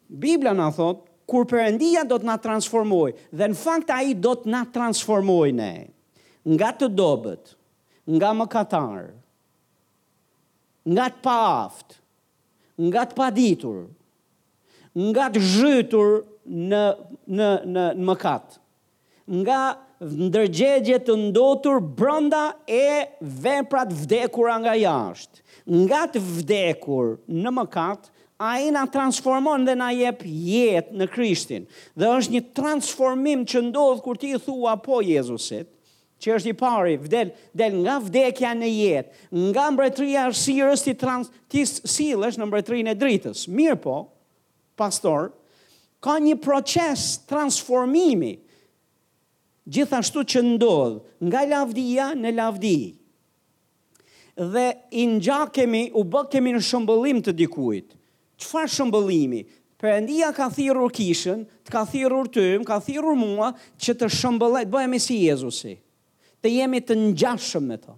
[0.08, 4.32] Biblia në thot kur përëndia do të na transformoj, dhe në fakt a i do
[4.36, 5.74] të na transformoj ne,
[6.56, 7.54] nga të dobet,
[8.16, 9.12] nga më katar,
[10.84, 11.96] nga të pa aft,
[12.88, 13.84] nga të pa ditur,
[14.94, 16.10] nga të zhytur,
[16.44, 16.84] në,
[17.26, 18.58] në, në, në mëkat.
[19.24, 19.58] Nga
[20.04, 25.40] ndërgjegje të ndotur brenda e veprat vdekur nga jashtë.
[25.64, 28.10] Nga të vdekur në mëkat,
[28.44, 31.64] a i na transformon dhe na jep jetë në Krishtin.
[31.96, 35.70] Dhe është një transformim që ndodhë kur ti i thua po Jezusit,
[36.20, 41.30] që është i pari, vdel, del nga vdekja në jetë, nga mbretria sirës ti, trans,
[41.52, 43.44] ti silësh në mbretrin e dritës.
[43.48, 43.96] Mirë po,
[44.80, 45.32] pastor,
[46.04, 48.34] ka një proces transformimi
[49.72, 52.76] gjithashtu që ndodh nga lavdia në lavdi
[54.52, 54.64] dhe
[55.00, 57.96] i ngjakemi u bë kemi në shëmbullim të dikujt
[58.42, 59.40] çfarë shëmbullimi
[59.80, 63.48] perëndia ka thirrur kishën të ka thirrur ty më ka thirrur mua
[63.80, 65.78] që të shëmbullet bëhemi si Jezusi
[66.44, 67.96] të jemi të ngjashëm me to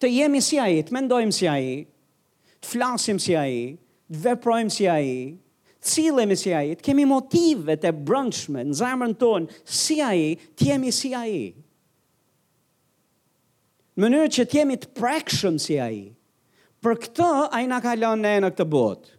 [0.00, 1.72] të jemi si ai të mendojmë si ai
[2.60, 3.56] të flasim si ai
[4.06, 5.10] të veprojmë si ai
[5.88, 10.92] cilëmi si aji, të kemi motive të brëndshme në zamërën tonë, si aji, të jemi
[10.92, 11.44] si aji.
[14.00, 16.06] mënyrë që të jemi të prekshëm si aji.
[16.80, 19.16] Për këtë, i në ka lënë në e në këtë botë.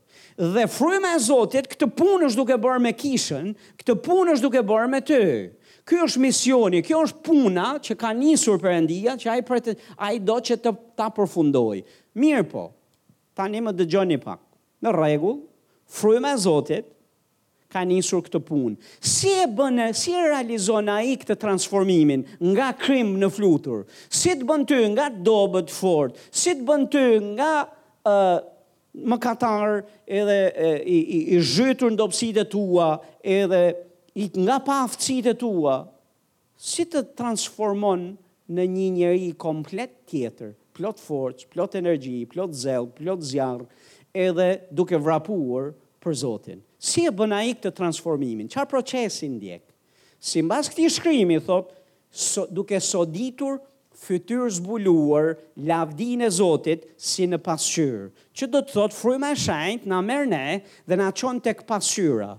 [0.56, 4.64] Dhe frujme e Zotit, këtë punë është duke bërë me kishën, këtë punë është duke
[4.66, 5.20] bërë me të.
[5.86, 9.38] Ky është misioni, kjo është puna që ka njësur për endia, që
[9.98, 11.84] a i do që të ta përfundoj.
[12.18, 12.70] Mirë po,
[13.38, 14.42] ta një më dëgjoni pak.
[14.82, 15.42] Në regullë,
[15.92, 16.86] fryma e Zotit
[17.72, 18.76] ka njësur këtë punë.
[19.00, 23.86] Si e bënë, si e realizon ai i këtë transformimin nga krim në flutur?
[24.12, 26.18] Si të bënë ty nga dobet fort?
[26.36, 28.42] Si të bënë ty nga uh,
[28.92, 29.18] më
[30.06, 32.90] edhe e, i, i, i zhytur në dopsit e tua
[33.24, 33.62] edhe
[34.20, 35.78] i, nga pafëcit e tua?
[36.60, 38.04] Si të transformon
[38.52, 40.52] në një njeri komplet tjetër?
[40.76, 43.66] Plot forç, plot energji, plot zell, plot zjarë,
[44.14, 45.72] edhe duke vrapuar
[46.04, 46.62] për Zotin.
[46.82, 48.48] Si e bëna i këtë transformimin?
[48.50, 49.62] Çfarë procesi ndjek?
[50.22, 51.70] Si mbas këtij shkrimi thot,
[52.12, 53.60] so, duke soditur
[54.02, 58.08] fytyrë zbuluar, lavdinë e Zotit si në pasqyrë.
[58.34, 60.44] Që do të thot, fryma e shenjtë na merr ne
[60.90, 62.32] dhe na çon tek pasqyra.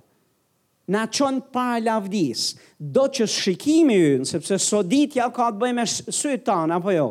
[0.91, 2.57] Na çon pa lavdis.
[2.83, 7.07] Do të shikimi ynë sepse soditja ka të bëjë me tanë, apo jo?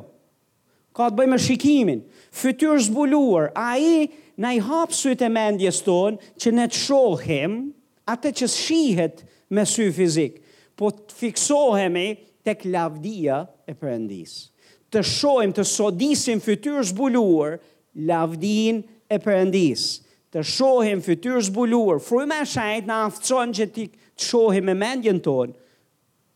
[0.91, 2.03] Ka të bëjë me shikimin.
[2.35, 7.57] Fytyrë zbuluar, ai Në i hapë së të mendjes tonë që ne të shohim
[8.09, 9.19] atë që shihet
[9.53, 10.41] me sy fizikë,
[10.79, 12.05] po të fiksohemi
[12.47, 14.39] të klavdia e përëndisë.
[14.91, 17.59] Të shohim, të sodisim fytyrë zbuluar,
[18.09, 18.81] lavdin
[19.15, 19.91] e përëndisë.
[20.33, 23.85] Të shohim fytyrë zbuluar, frujme e shajt në aftëson që të
[24.25, 25.53] shohim e mendjen tonë,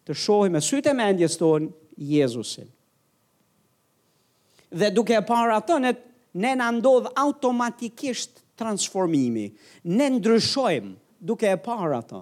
[0.05, 2.67] të shohim e sytë e mendjes tonë, Jezusin.
[4.75, 5.93] Dhe duke e para të, ne,
[6.41, 9.49] ne në ndodhë automatikisht transformimi,
[9.91, 10.93] ne ndryshojmë
[11.25, 12.21] duke e parë ato.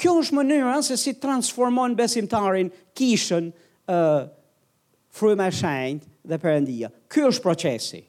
[0.00, 4.30] Kjo është mënyra se si transformon besimtarin kishën uh,
[5.12, 6.88] fru me shend dhe përëndia.
[7.12, 8.00] Kjo është procesi.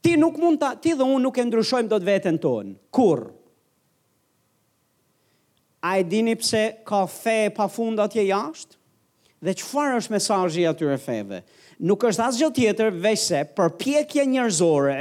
[0.00, 2.76] Ti, nuk mund ta, ti dhe unë nuk e ndryshojmë do të vetën tonë.
[2.94, 3.24] Kur?
[5.82, 8.78] A e dini pse ka fe pa funda tje jashtë?
[9.40, 11.38] Dhe qëfar është mesajji atyre feve?
[11.88, 14.98] Nuk është asë tjetër, veç se përpjekje njërzore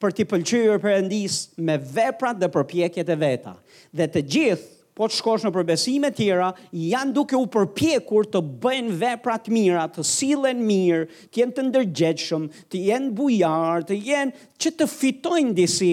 [0.00, 1.36] për t'i pëlqyër për endis
[1.66, 3.52] me veprat dhe përpjekje të veta.
[3.96, 8.96] Dhe të gjithë, po të shkosh në përbesime tjera, janë duke u përpjekur të bëjnë
[9.04, 14.72] veprat mira, të silen mirë, të jenë të ndërgjeqëm, të jenë bujarë, të jenë që
[14.78, 15.92] të fitojnë disi,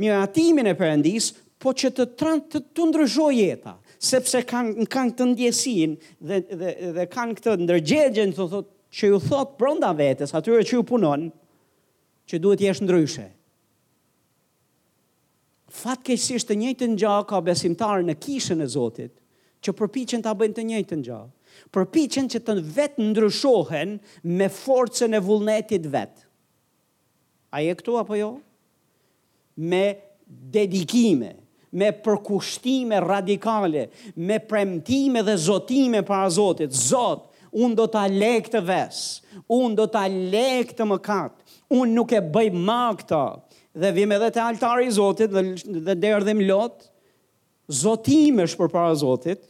[0.00, 5.92] miratimin e përëndis, po që të, të, të ndryshoj jeta sepse kanë kanë këtë ndjesin
[6.26, 10.74] dhe dhe dhe kanë këtë ndërgjegjen thotë thot, që ju thot brenda vetes atyre që
[10.74, 11.28] ju punon
[12.28, 13.28] që duhet jesh ndryshe.
[15.72, 19.14] Fatkeqësisht të njëjtën gjallë ka besimtarë në kishën e Zotit
[19.64, 21.32] që përpiqen ta bëjnë të njëjtën gjallë.
[21.72, 23.94] Përpiqen që të vetë ndryshohen
[24.38, 26.26] me forcën e vullnetit vet.
[27.54, 28.32] A je këtu apo jo?
[29.62, 29.84] Me
[30.52, 31.34] dedikime,
[31.72, 36.72] me përkushtime radikale, me premtime dhe zotime para Zotit.
[36.76, 39.00] Zot, un do ta lej këtë ves,
[39.50, 41.38] un do ta lej këtë mëkat.
[41.72, 43.22] Un nuk e bëj më këtë.
[43.80, 45.54] Dhe vim edhe te altari i Zotit dhe
[45.86, 46.84] dhe derdhim lot
[47.72, 49.40] zotimesh për para Zotit.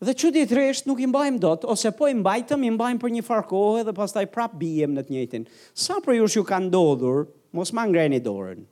[0.00, 3.82] Dhe që ditë reshtë nuk imbajmë mbajmë dot, ose po imbajtëm, imbajmë për një farkohë
[3.90, 5.44] dhe pas taj prap bijem në të njëtin.
[5.76, 8.62] Sa për jush ju ka ndodhur, mos ma ngreni dorën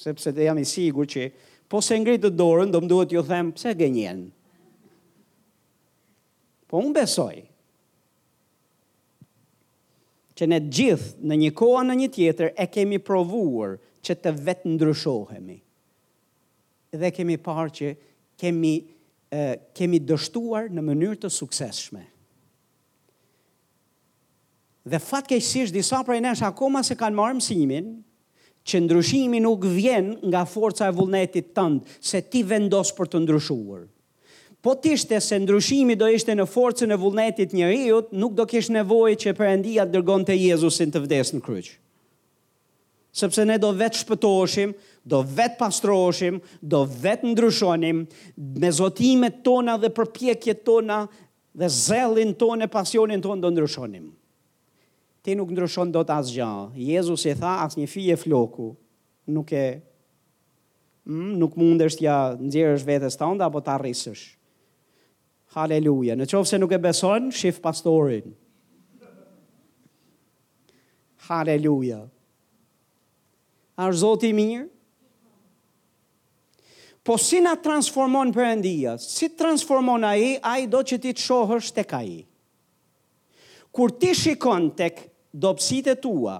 [0.00, 1.28] sepse të jam i sigur që
[1.70, 4.22] po se ngritë të dorën, do më duhet ju themë, pëse genjen?
[6.70, 7.36] Po më besoj,
[10.38, 14.72] që ne gjithë në një koha në një tjetër e kemi provuar që të vetë
[14.76, 15.58] ndryshohemi.
[17.00, 17.90] Dhe kemi parë që
[18.40, 18.72] kemi,
[19.36, 19.42] e,
[19.78, 22.06] kemi dështuar në mënyrë të sukseshme.
[24.90, 27.92] Dhe fatke i sishë disa prej nesh akoma se kanë marë mësimin,
[28.68, 33.86] që ndryshimi nuk vjen nga forca e vullnetit tëndë, se ti vendos për të ndryshuar.
[34.60, 39.14] Po tishte se ndryshimi do ishte në forcën e vullnetit njëriut, nuk do kesh nevoj
[39.22, 41.78] që Perëndia dërgon të Jezusin të vdesë në kryqë.
[43.16, 44.72] Sepse ne do vetë shpëtoshim,
[45.10, 48.04] do vetë pastroshim, do vetë ndryshonim,
[48.60, 51.00] me zotimet tona dhe përpjekjet tona
[51.58, 54.10] dhe zelin tonë e pasionin tonë do ndryshonim
[55.22, 56.48] ti nuk ndryshon do të asgja.
[56.80, 58.70] Jezus e tha, as një fije floku,
[59.30, 59.64] nuk e,
[61.06, 64.24] mm, nuk mundesh t'ja nëzirësh vetës të onda, apo t'a rrisësh.
[65.56, 66.16] Haleluja.
[66.16, 68.30] Në qovë se nuk e beson, shif pastorin.
[71.30, 72.04] Haleluja.
[73.80, 74.66] Arë zoti mirë?
[77.00, 78.94] Po si na transformon për endia?
[79.00, 82.18] Si transformon a i, a i do që ti të shohër shtek a i.
[83.72, 85.00] Kur ti shikon tek
[85.32, 86.38] do pësit e tua,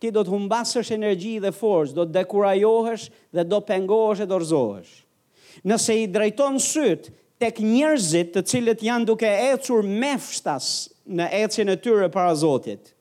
[0.00, 4.92] ti do të humbasësh energji dhe forës, do të dekurajohesh dhe do pengohesh e dorzohesh.
[5.64, 10.68] Nëse i drejton sëtë, tek njerëzit të cilët janë duke ecur me fshtas
[11.16, 12.92] në ecjen e tyre para Zotit.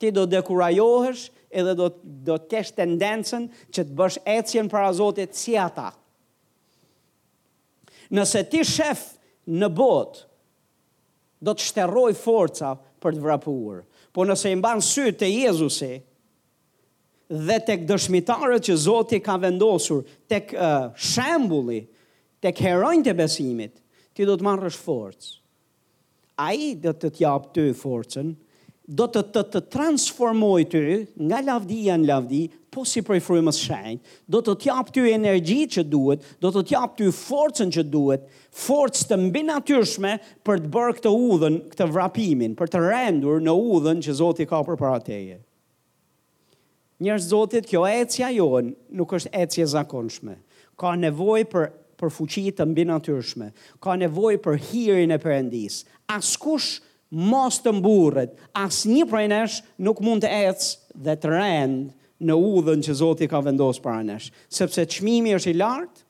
[0.00, 4.68] Ti do të dekurajohesh edhe do të do të kesh tendencën që të bësh ecjen
[4.70, 5.88] para Zotit si ata.
[8.14, 9.04] Nëse ti shef
[9.50, 10.26] në botë
[11.46, 13.82] do të shterroj forca për të vrapuar
[14.14, 15.90] po nëse i mban sy të Jezusi
[17.46, 21.84] dhe tek dëshmitarët që Zoti ka vendosur, tek uh, shembulli,
[22.42, 23.76] tek herojnë të besimit,
[24.16, 25.36] ti do të marrësh forcë.
[26.42, 28.34] Ai do të të japë ty forcën
[28.90, 30.80] do të të, të transformoj ty
[31.22, 33.98] nga lavdia në lavdi, po si prej frymës shajnë,
[34.30, 39.06] do të t'jap ty energji që duhet, do të t'jap ty forcën që duhet, forcë
[39.10, 44.02] të mbi natyrshme për të bërë këtë udhën, këtë vrapimin, për të rendur në udhën
[44.06, 45.38] që Zotit ka për teje.
[47.00, 50.38] Njërë Zotit, kjo ecja jonë nuk është ecja zakonshme.
[50.78, 53.50] Ka nevoj për për fuqit të mbi natyrshme,
[53.84, 55.82] ka nevoj për hirin e përendis.
[56.08, 56.78] Askush
[57.10, 61.86] mos të mburët, as një prej nesh nuk mund të ecë dhe të rendë
[62.28, 64.30] në udhën që Zotit ka vendosë para nesh.
[64.48, 66.04] Sepse qmimi është i lartë,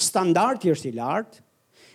[0.00, 1.42] standarti është i lartë,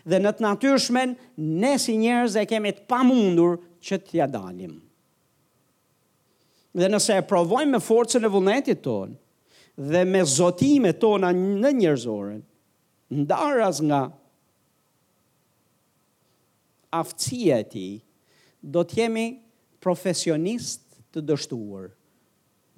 [0.10, 4.78] dhe në të natyrshmen, ne si njerëz e kemi të pa mundur që t'ja dalim.
[6.80, 9.16] Dhe nëse e provojmë me forcën e vullnetit tonë,
[9.80, 12.42] dhe me zotime tona në njerëzorën,
[13.24, 14.02] ndaras nga
[17.00, 17.88] aftësia e ti,
[18.62, 19.28] do të jemi
[19.82, 21.90] profesionist të dështuar.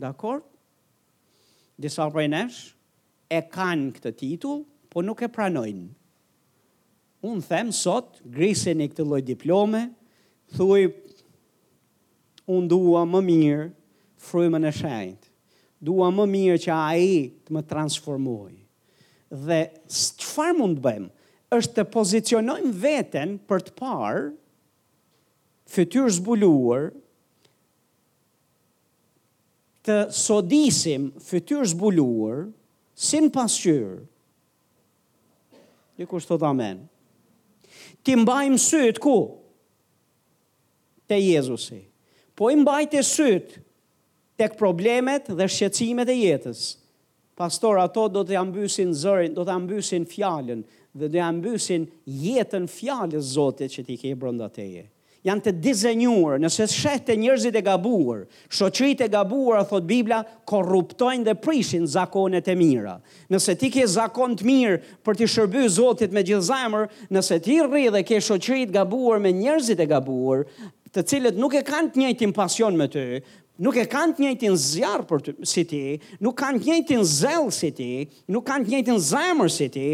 [0.01, 0.41] Dakor?
[1.81, 2.61] Disa prej nesh
[3.33, 5.87] e kanë këtë titull, po nuk e pranojnë.
[7.25, 9.85] Unë themë sot, grisin i këtë loj diplome,
[10.57, 10.85] thuj,
[12.49, 13.67] unë dua më mirë
[14.21, 15.29] frujme në shajtë,
[15.81, 17.15] dua më mirë që a i
[17.45, 18.53] të më transformuaj.
[19.31, 21.09] Dhe së të farë mund bëjmë,
[21.55, 24.25] është të pozicionojmë veten për të parë,
[25.71, 26.89] fytyr zbuluar
[29.87, 32.49] të sodisim fytyr zbuluar
[33.01, 33.93] sin pasqyrë,
[35.97, 36.83] dhe kushto të amen
[38.05, 39.15] ti mbajmë syt ku
[41.09, 41.81] te Jezusi
[42.37, 42.57] po i
[42.99, 43.47] e syt
[44.39, 46.61] tek problemet dhe shqetësimet e jetës
[47.37, 50.61] pastor ato do të ambysin zërin do të ambysin fjalën
[50.97, 51.83] dhe do të ambysin
[52.25, 54.85] jetën fjalës Zotit që ti ke brenda teje
[55.27, 58.23] janë të dizenjuar, nëse shëhtë të njërzit e gabuar,
[58.57, 62.95] shëqit e gabuar, a thot Biblia, korruptojnë dhe prishin zakonet e mira.
[63.31, 67.59] Nëse ti ke zakon të mirë për të shërby zotit me gjithë zemër, nëse ti
[67.65, 70.45] rri dhe ke shëqit gabuar me njërzit e gabuar,
[70.91, 73.05] të cilët nuk e kanë të njëjtin pasion me të,
[73.61, 75.83] nuk e kanë të njëjtin në zjarë për të si ti,
[76.23, 77.91] nuk kanë të njëjtin në zelë si ti,
[78.35, 78.99] nuk kanë të njëjtin
[79.37, 79.87] në si ti,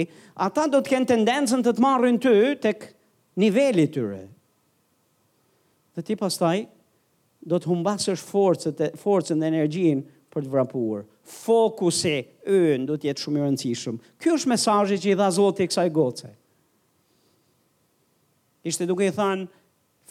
[0.48, 2.90] ata do të kënë tendencën të të marrin të tek
[3.38, 4.36] niveli nivelli të të
[5.98, 6.62] dhe ti pastaj
[7.48, 11.04] do të humbasësh forcën forcën dhe energjinë për të vrapuar.
[11.28, 12.18] Fokusi
[12.54, 13.98] ynë do të jetë shumë i rëndësishëm.
[14.22, 16.30] Ky është mesazhi që i dha Zoti kësaj goce.
[18.68, 19.48] Ishte duke i thënë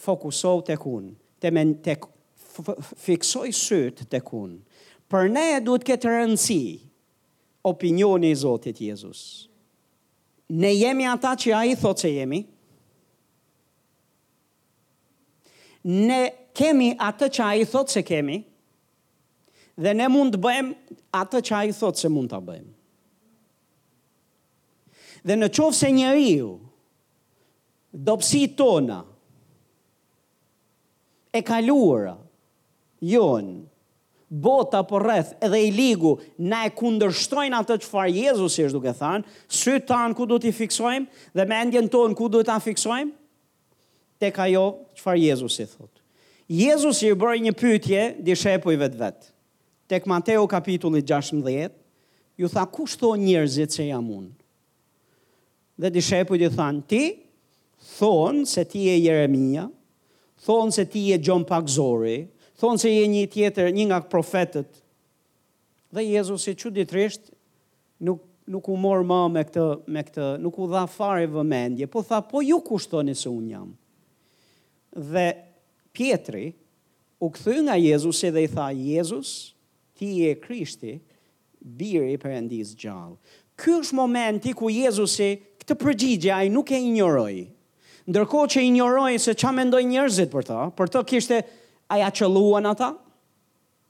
[0.01, 2.03] fokuso tek unë, te men tek
[3.05, 4.59] fiksoj syt tek unë.
[5.07, 6.61] Për ne duhet të ketë rëndësi
[7.69, 9.21] opinioni i Zotit Jezus.
[10.51, 12.41] Ne jemi ata që ai thotë se jemi,
[15.87, 18.37] ne kemi atë që a i thotë që kemi,
[19.83, 22.73] dhe ne mund të bëjmë atë që a i thotë që mund të bëjmë.
[25.27, 26.51] Dhe në qovë se një riu,
[28.07, 28.99] dopsi tona,
[31.33, 32.15] e kaluara,
[33.05, 33.57] jonë,
[34.43, 36.17] bota për rreth edhe i ligu
[36.51, 40.39] na e kundërshtojnë atë që farë Jezus i është duke thanë, sy tanë ku du
[40.43, 43.13] t'i fiksojmë dhe me endjen tonë ku du t'a fiksojmë,
[44.21, 44.65] tek ajo
[44.97, 45.91] qëfar Jezus i thot.
[46.47, 49.27] Jezus i bërë një pytje di shepu i vetë vetë.
[49.91, 51.75] Tek Mateo kapitulli 16,
[52.39, 54.33] ju tha kush tho njerëzit që jam unë?
[55.79, 57.03] Dhe di shepu i thanë ti,
[57.97, 59.67] thonë se ti e Jeremia,
[60.47, 62.17] thonë se ti e Gjon Pakzori,
[62.59, 64.79] thonë se je një tjetër, një nga profetët.
[65.93, 67.29] Dhe Jezus i që ditërisht
[68.03, 72.03] nuk, nuk u morë më me këtë, me këtë, nuk u dha fare vëmendje, po
[72.07, 73.71] tha, po ju kushtoni se unë jam
[74.95, 75.33] dhe
[75.91, 76.53] Pietri
[77.19, 79.53] u këthy nga Jezus e dhe i tha, Jezus,
[79.97, 80.99] ti e Krishti,
[81.57, 83.17] biri për endis gjallë.
[83.57, 85.31] Ky është momenti ku Jezusi
[85.63, 87.47] këtë përgjigje ai nuk e injoroi.
[88.07, 91.41] Ndërkohë që injoroi se çfarë mendojnë njerëzit për ta, për të kishte
[91.91, 92.91] ai a ata?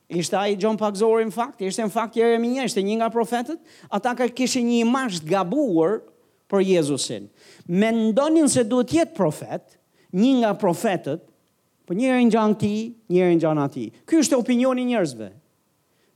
[0.08, 3.60] Ishte ai John Pagzori në fakt, ishte në fakt Jeremia, ishte një nga profetët,
[3.92, 6.00] ata ka kishin një imazh të gabuar
[6.48, 7.28] për Jezusin.
[7.68, 9.77] Mendonin se duhet të jetë profet,
[10.16, 11.24] një nga profetët,
[11.88, 12.74] për po njërë një ti,
[13.12, 13.86] njërë një janë ati.
[14.08, 15.30] Ky është opinioni njërzve.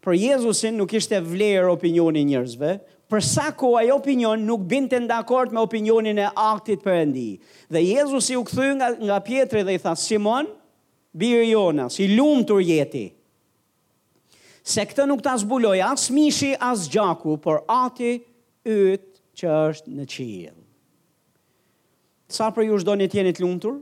[0.01, 2.75] Për Jezusin nuk ishte vlerë opinioni njërzve,
[3.11, 7.39] për sa ko ajo opinion nuk binte ndakort me opinionin e aktit për endi.
[7.69, 10.47] Dhe Jezus i u këthy nga, nga pjetri dhe i tha, Simon,
[11.13, 13.05] birë jona, si lumë të rjeti.
[14.63, 18.15] Se këtë nuk të zbuloi asë mishi, asë gjaku, por ati
[18.65, 20.57] ytë që është në qiell
[22.33, 23.77] sa për ju shdo një tjenit lumëtur,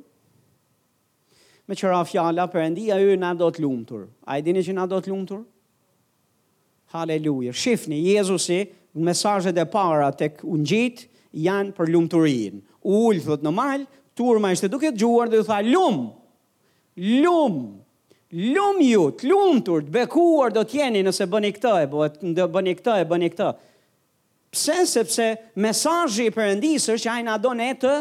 [1.70, 4.08] me qëra fjalla për endi, a ju nga do të lumëtur.
[4.26, 5.44] A i dini që nga do të lumëtur?
[6.96, 7.52] Haleluja.
[7.54, 8.64] Shifni, Jezusi,
[9.06, 11.06] mesajet e para të unë gjitë,
[11.46, 12.64] janë për lumëturin.
[12.82, 13.86] Ullë, thot në malë,
[14.18, 16.08] turma ishte duke të gjuar dhe ju tha, lumë,
[16.98, 17.66] lumë,
[18.58, 22.48] lumë ju, të lumëtur, të bekuar do tjeni nëse bëni këtë, e bëni këtë, e
[22.54, 23.02] bëni këtë.
[23.06, 23.52] E bëni këtë.
[24.50, 25.26] Pse, sepse
[25.62, 27.92] mesajji për endisë është që ajna do ne të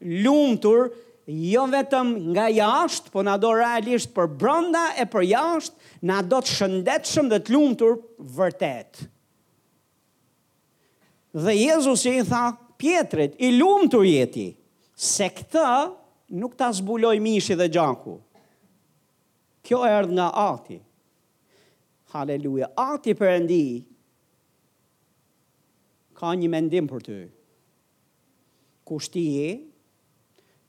[0.00, 0.88] lumtur
[1.30, 5.76] jo vetëm nga jashtë, por na do realisht për brenda e për jashtë,
[6.08, 7.98] na do të shëndetshëm dhe të lumtur
[8.34, 9.04] vërtet.
[11.36, 12.48] Dhe Jezusi i tha
[12.80, 14.46] Pietrit, i lumtur je ti,
[14.96, 15.68] se këtë
[16.40, 18.16] nuk ta zbuloj mishi dhe gjaku.
[19.62, 20.80] Kjo erdhi nga Ati.
[22.10, 23.62] Halleluja, Ati Perëndi
[26.18, 27.18] ka një mendim për ty.
[28.90, 29.50] Kushti je,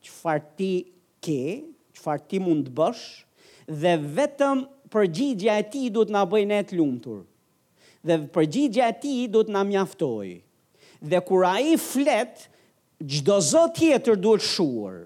[0.03, 0.69] qëfar ti
[1.21, 1.39] ke,
[1.97, 3.03] që ti mund të bësh,
[3.81, 7.19] dhe vetëm përgjigja e ti du të nga bëjnë e të lumëtur.
[8.07, 10.29] Dhe përgjigja e ti du të nga mjaftoj.
[11.11, 12.47] Dhe kura i flet,
[13.11, 14.97] gjdo zot tjetër du të shuar,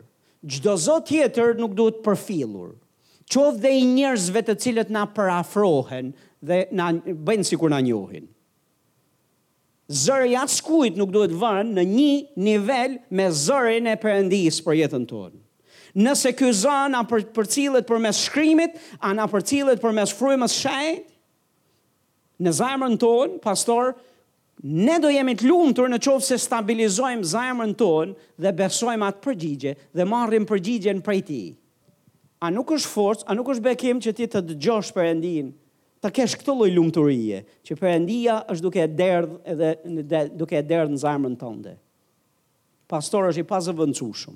[0.46, 2.72] gjdo zot tjetër nuk du të përfilur.
[3.32, 6.12] Qovë dhe i njerëzve të cilët nga përafrohen
[6.46, 6.90] dhe nga
[7.26, 8.30] bëjnë si kur nga njohin
[9.88, 12.14] zëri i nuk duhet vënë në një
[12.46, 15.38] nivel me zërin e Perëndis për jetën tonë.
[15.96, 21.14] Nëse ky për na përcillet përmes shkrimit, a për përcillet përmes frymës së shenjtë
[22.44, 23.94] në zemrën tonë, pastor,
[24.64, 29.76] ne do jemi të lumtur në qovë se stabilizojmë zemrën tonë dhe besojmë atë përgjigje
[29.96, 31.44] dhe marrim përgjigjen prej ti.
[32.44, 35.54] A nuk është forcë, a nuk është bekim që ti të dëgjosh përëndinë
[36.06, 39.38] ta kesh këtë lloj lumturie, që Perëndia është duke e derdh
[39.98, 41.72] edhe duke e derdh në zemrën tënde.
[42.92, 44.36] Pastor është i pazëvendçshëm.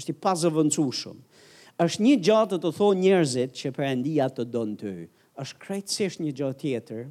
[0.00, 1.20] Është i pazëvendçshëm.
[1.84, 4.96] Është një gjatë të, të thonë njerëzit që Perëndia të don ty.
[5.42, 7.04] Është krejtësisht një gjatë tjetër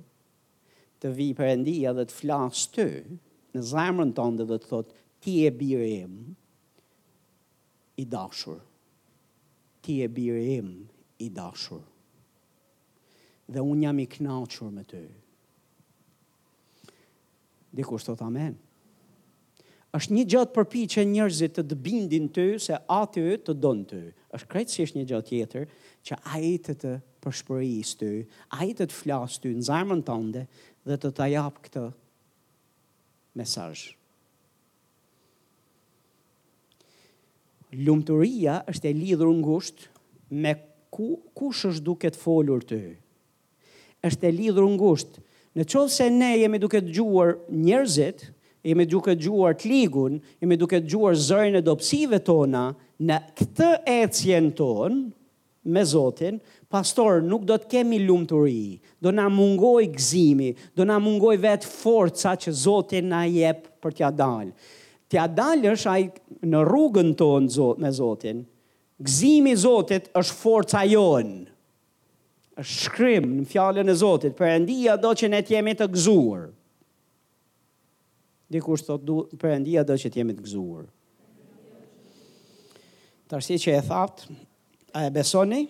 [1.01, 2.89] të vi Perëndia dhe të flas ty
[3.55, 6.19] në zemrën tënde dhe të thotë ti e bir im
[7.95, 8.59] i dashur.
[9.82, 10.73] Ti e bir im
[11.23, 11.86] i dashur
[13.51, 15.03] dhe unë jam i knaqër me të.
[17.77, 18.57] Dikur sot amen.
[19.95, 23.97] është një gjatë përpi që njërzit të dëbindin të, se atë të të donë të.
[24.37, 25.65] është krejtë si është një gjatë tjetër,
[26.07, 26.93] që a e të të
[27.25, 28.11] përshpërëjës të,
[28.55, 30.45] a e të të flasë të në zarmën tënde,
[30.87, 31.83] dhe të të japë këtë
[33.35, 33.97] mesajë.
[37.83, 39.89] Lumëturia është e lidhur ngusht
[40.43, 40.55] me
[40.91, 42.79] ku, kush është duke të folur të
[44.09, 45.19] është e lidhur ngusht.
[45.57, 48.23] Në qovë se ne jemi duke të gjuar njerëzit,
[48.65, 52.65] jemi duke të gjuar të ligun, jemi duke të gjuar zërën e dopsive tona,
[53.07, 53.71] në këtë
[54.01, 55.01] ecjen tonë,
[55.69, 56.39] me Zotin,
[56.73, 58.61] pastor, nuk do të kemi lumë të ri,
[59.01, 64.09] do na mungoj gzimi, do na mungoj vetë forca që Zotin na jep për t'ja
[64.15, 64.55] dalë.
[65.11, 66.07] T'ja dalë është ai
[66.49, 68.41] në rrugën tonë me Zotin,
[68.97, 71.50] gzimi Zotit është forca jonë
[72.55, 76.49] është shkrim në fjallën e Zotit, përëndia do që ne të jemi të gëzuar.
[78.51, 80.87] Dikur së thotë duhet, përëndia do që të jemi të gëzuar.
[83.31, 84.35] Tërsi që e thaftë,
[84.99, 85.61] a e besoni?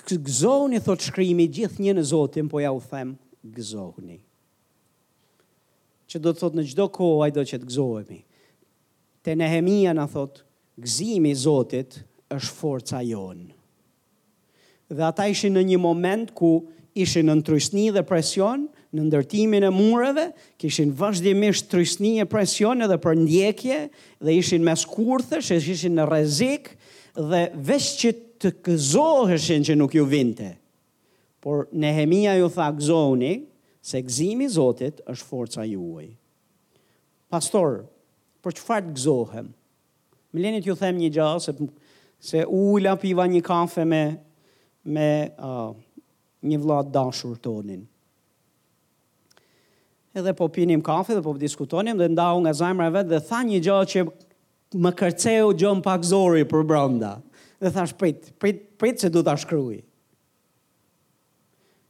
[0.00, 3.14] Kësë gëzoni, thotë shkrimi, gjithë një në Zotin, po ja u themë
[3.60, 4.18] gëzoni.
[6.10, 8.20] Që do të thotë në gjdo kohë, a i do që të gëzohemi.
[9.22, 10.42] Te nehemia në thotë,
[10.80, 12.00] gëzimi Zotit
[12.34, 13.52] është forca jonë
[14.90, 16.52] dhe ata ishin në një moment ku
[16.98, 20.24] ishin në trysni dhe presion, në ndërtimin e mureve,
[20.58, 23.76] kishin vazhdimisht trysni e presion edhe për ndjekje,
[24.26, 26.72] dhe ishin mes kurthe, që ishin në rezik,
[27.14, 28.10] dhe veç që
[28.40, 30.56] të këzoheshin që nuk ju vinte.
[31.40, 33.36] Por Nehemia ju tha këzoni,
[33.80, 36.10] se këzimi Zotit është forca juaj.
[37.30, 37.84] Pastor,
[38.42, 39.46] për që të gëzohem?
[40.34, 41.54] Më lenit ju them një gjahë, se,
[42.20, 44.02] se u lapiva një kafe me
[44.86, 45.70] me uh,
[46.46, 47.84] një vlad dashur tonin.
[50.16, 53.60] Edhe po pinim kafe dhe po diskutonim dhe ndau nga zajmëra vetë dhe tha një
[53.66, 54.04] gjallë që
[54.84, 57.12] më kërceu gjon pak zori për brënda.
[57.60, 59.80] Dhe thash prit, prit, prit se du të shkrui.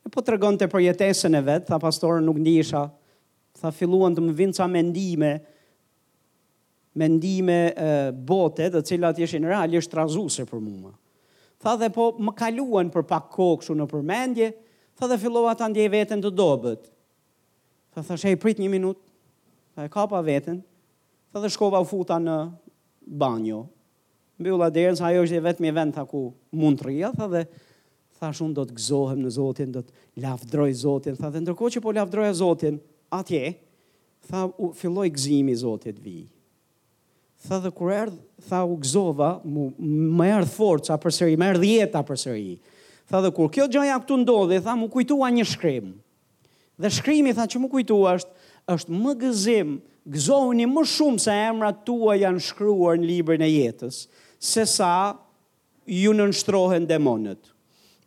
[0.05, 2.84] E po të regon të përjetesën e vetë, tha pastorën nuk ndisha,
[3.61, 5.32] tha filluan të më vindë ca mendime,
[6.99, 10.91] mendime e, bote dhe cilat jeshin realisht razuse për mua
[11.63, 14.49] tha dhe po më kaluan për pak kohë këshu në përmendje,
[14.99, 16.89] tha dhe fillova ta ndjej veten të dobët.
[17.95, 19.03] Tha thash, "Ej, prit një minutë."
[19.77, 20.63] Tha e kapa veten.
[21.33, 22.37] Tha dhe shkova u futa në
[23.07, 23.67] banjo.
[24.41, 27.43] Mbyllla derën se ajo ishte vetëm një vend tha ku mund të rija, tha dhe
[28.19, 31.17] thash unë do të gëzohem në Zotin, do të lavdroj Zotin.
[31.17, 32.81] Tha dhe ndërkohë që po lavdroja Zotin,
[33.13, 33.55] atje
[34.29, 36.29] tha u filloi gëzimi i Zotit vijë.
[37.49, 38.18] Tha dhe kur erdh,
[38.49, 39.64] tha u gëzova, mu
[40.20, 42.51] më erdh forcë për sëri, më erdh jeta për sëri.
[43.09, 45.86] Tha dhe kur kjo gjaja këtu ndodhi, tha mu kujtua një shkrim.
[46.80, 48.34] Dhe shkrimi tha që mu kujtua është,
[48.76, 49.72] është më gëzim,
[50.14, 54.03] gëzohuni më shumë se emrat tua janë shkruar në librin e jetës,
[54.41, 54.93] se sa
[55.91, 57.49] ju në nështrohen demonët.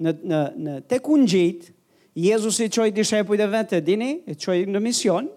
[0.02, 1.80] Në, në, në tek unë gjitë,
[2.22, 5.30] Jezus i qojt i e vetë, dini, i qojt në misionë,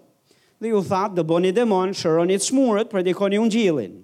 [0.59, 3.95] dhe ju thatë, dë boni demon, shëroni të shmurët, predikoni unë gjilin.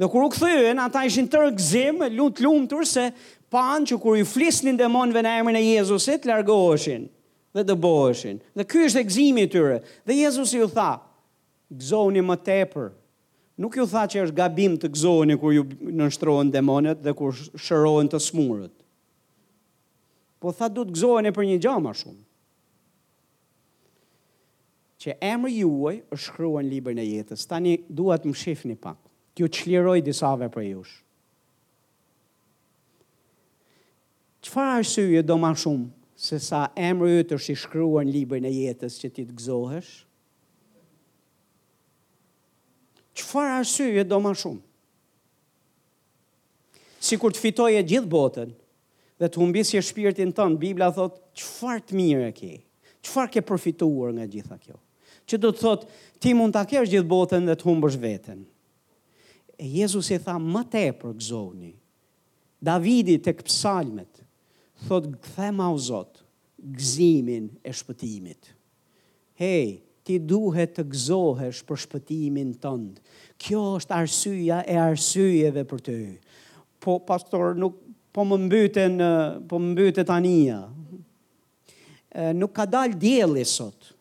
[0.00, 3.10] Dhe kur u këthyën, ata ishin të rëgzim, lutë lumëtur se
[3.52, 7.06] panë që kur ju flisnin demonve në emrin e Jezusit, largoheshin
[7.54, 8.38] dhe dëboheshin.
[8.56, 9.80] Dhe ky është egzimi tyre.
[10.06, 10.92] Dhe Jezusi ju tha,
[11.74, 12.90] gëzoni më tepër.
[13.60, 15.66] Nuk ju tha që është gabim të gëzoni kur ju
[16.00, 18.72] nështrohen demonet dhe kur shërohen të smurët.
[20.40, 22.22] Po tha du të gëzoni për një gjama shumë
[25.00, 27.46] që emri juaj është shkruar në librin e jetës.
[27.48, 28.98] Tani duhet më një pak.
[29.36, 30.96] Kjo çliroj disa disave për jush.
[34.44, 35.86] Çfarë arsye do më shumë
[36.20, 39.90] se sa emri yt është i shkruar në librin e jetës që ti të gëzohesh?
[43.20, 44.60] Çfarë arsye do më shumë?
[47.00, 48.52] Si kur të fitoj e gjithë botën
[49.20, 52.52] dhe të humbis e shpirtin tënë, Biblia thotë, qëfar të mire ke?
[53.00, 54.78] Qëfar ke profituar nga gjitha kjo?
[55.30, 58.40] që do të thotë ti mund ta kesh gjithë botën dhe të humbësh veten.
[59.60, 61.72] E Jezus i tha më tepër gëzoni.
[62.60, 64.20] Davidi tek psalmet
[64.88, 66.22] thot kthema u Zot
[66.76, 68.50] gëzimin e shpëtimit.
[69.40, 72.98] Hej, ti duhet të gëzohesh për shpëtimin tënd.
[73.40, 75.98] Kjo është arsyja e arsyeve për ty.
[76.80, 77.78] Po pastor nuk
[78.10, 78.96] po më mbyten
[79.48, 80.58] po më mbytet tania.
[82.34, 83.94] Nuk ka dal dielli sot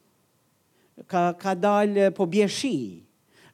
[1.07, 2.75] ka, ka dalë eh, po bie shi,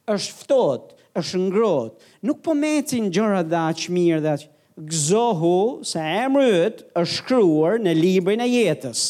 [0.08, 5.98] është ftot, është ngrot, nuk po mecin gjëra dha aqë mirë dhe aqë, gëzohu se
[6.26, 9.02] emrët është shkruar në librin e jetës,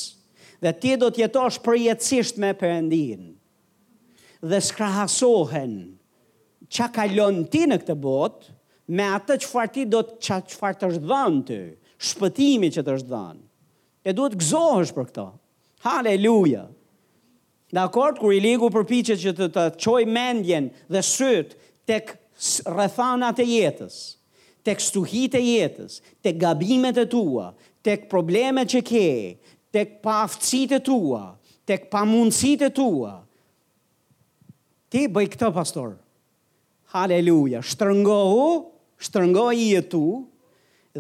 [0.63, 3.25] dhe ti do të jetosh përjetësisht me përëndin,
[4.47, 5.75] dhe skrahasohen
[6.71, 8.55] që ka lënë ti në këtë botë,
[8.87, 11.61] me atë që ti do të që të dhënë të,
[12.11, 13.43] shpëtimi që të dhënë.
[14.07, 15.25] e duhet gëzohësh për këto,
[15.83, 16.69] haleluja,
[17.77, 21.59] Dhe akord, kër i ligu përpichet që të të qoj mendjen dhe sëtë
[21.91, 22.13] tek
[22.73, 23.97] rëthanat e jetës,
[24.65, 27.51] tek stuhit e jetës, tek gabimet e tua,
[27.85, 29.05] tek problemet që ke,
[29.77, 31.21] tek paftësit e tua,
[31.69, 33.13] tek pamundësit e tua,
[34.91, 35.93] ti bëj këto pastor.
[36.97, 38.49] Haleluja, Shtërngohu,
[39.05, 40.36] shtërngohi jetu, e tu,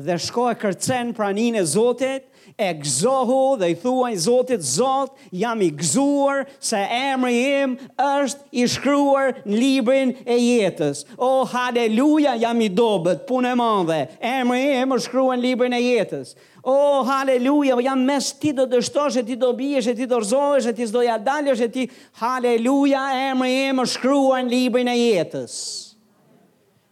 [0.05, 2.25] dhe shko e kërcen pranin e Zotit,
[2.57, 7.75] e gëzohu dhe i thuaj Zotit Zot, jam i gëzuar se emri im
[8.05, 11.03] është i shkruar në librin e jetës.
[11.17, 14.01] O, oh, haleluja, jam i dobet, punë e madhe,
[14.37, 16.33] emri im është shkruar në librin e jetës.
[16.63, 20.21] O, oh, haleluja, jam mes ti do dështosh e ti do bjesh e ti do
[20.25, 21.87] rzohesh e ti zdoja dalesh e ti,
[22.23, 25.57] haleluja, emri im është shkruar në librin e jetës.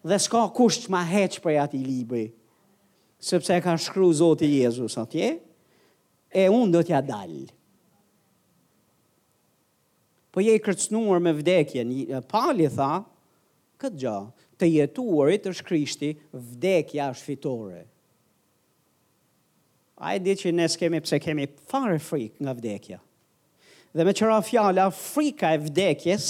[0.05, 1.12] Dhe s'ka kusht ma libri.
[1.12, 2.24] ma heq prej ati libri
[3.25, 5.31] sepse e ka shkru Zotë Jezus atje,
[6.35, 7.47] e unë do t'ja dalë.
[10.35, 11.93] Po je i kërcnuar me vdekjen,
[12.29, 12.97] pali tha,
[13.81, 14.14] këtë gjë,
[14.61, 17.85] të jetuarit është krishti, vdekja është fitore.
[20.05, 22.99] A e di që ne s'kemi pëse kemi fare frik nga vdekja.
[23.95, 26.25] Dhe me qëra fjala, frika e vdekjes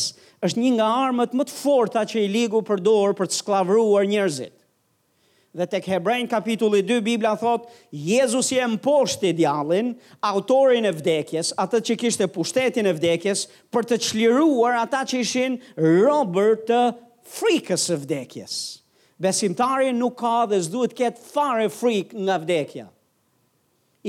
[0.45, 4.05] është një nga armët më të forta që i ligu për dorë për të sklavruar
[4.11, 4.53] njerëzit
[5.55, 9.93] dhe tek Hebrejn kapitulli 2 Bibla thot Jezusi e mposhti djallin,
[10.27, 15.59] autorin e vdekjes, atë që kishte pushtetin e vdekjes për të çliruar ata që ishin
[15.79, 16.81] robër të
[17.39, 18.57] frikës së vdekjes.
[19.23, 22.89] Besimtari nuk ka dhe s'duhet ketë fare frik nga vdekja.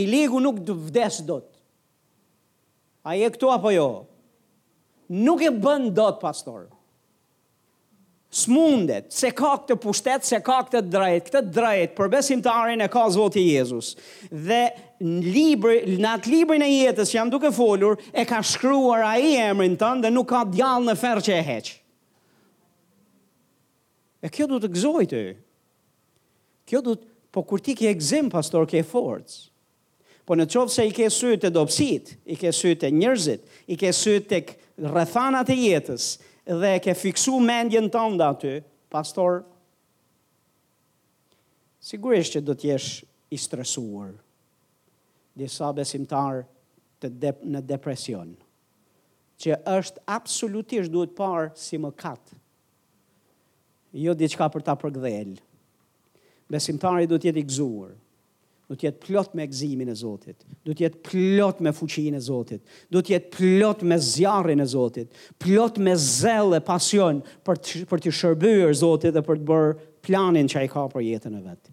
[0.01, 1.51] I ligu nuk të vdes do të.
[3.05, 3.85] A je këtu apo jo?
[5.13, 6.71] Nuk e bën do të pastorë
[8.35, 13.05] smundet, se ka këtë pushtet, se ka këtë drejt, këtë drejt, për besimtarin e ka
[13.13, 13.93] Zoti Jezus.
[14.31, 14.65] Dhe
[14.99, 19.13] në libri, në atë librin e jetës që jam duke folur, e ka shkruar a
[19.23, 21.75] i emrin tënë dhe nuk ka djallë në ferë që e heqë.
[24.25, 25.23] E kjo du të gëzoj të.
[26.67, 29.41] Kjo du të, po kur ti ke egzim, pastor, ke forcë.
[30.25, 33.75] Po në qovë se i ke sytë të dopsit, i ke sytë të njërzit, i
[33.77, 36.07] ke sytë të rëthanat e jetës,
[36.45, 38.57] dhe ke fiksu mendjen të nda aty,
[38.93, 39.39] pastor,
[41.81, 42.99] sigurisht që do t'jesh
[43.33, 44.13] i stresuar,
[45.37, 46.43] disa besimtar
[47.01, 48.35] të dep në depresion,
[49.41, 52.37] që është absolutisht duhet parë si më katë,
[54.05, 55.33] jo diçka për ta përgdhel.
[56.51, 57.93] Besimtari duhet jetë i gëzuar.
[58.67, 60.39] Do të jetë plot me egzimin e Zotit.
[60.65, 62.63] Do të jetë plot me fuqinë e Zotit.
[62.93, 65.11] Do të jetë plot me zjarrin e Zotit,
[65.41, 69.75] plot me zell e pasion për të për të shërbyer Zotit dhe për të bërë
[70.05, 71.69] planin që ai ka për jetën e vet.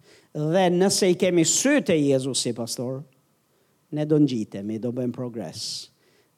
[0.55, 3.01] Dhe nëse i kemi sy të Jezusit si pastor,
[3.93, 5.65] ne do ngjitemi, do bëjmë progres.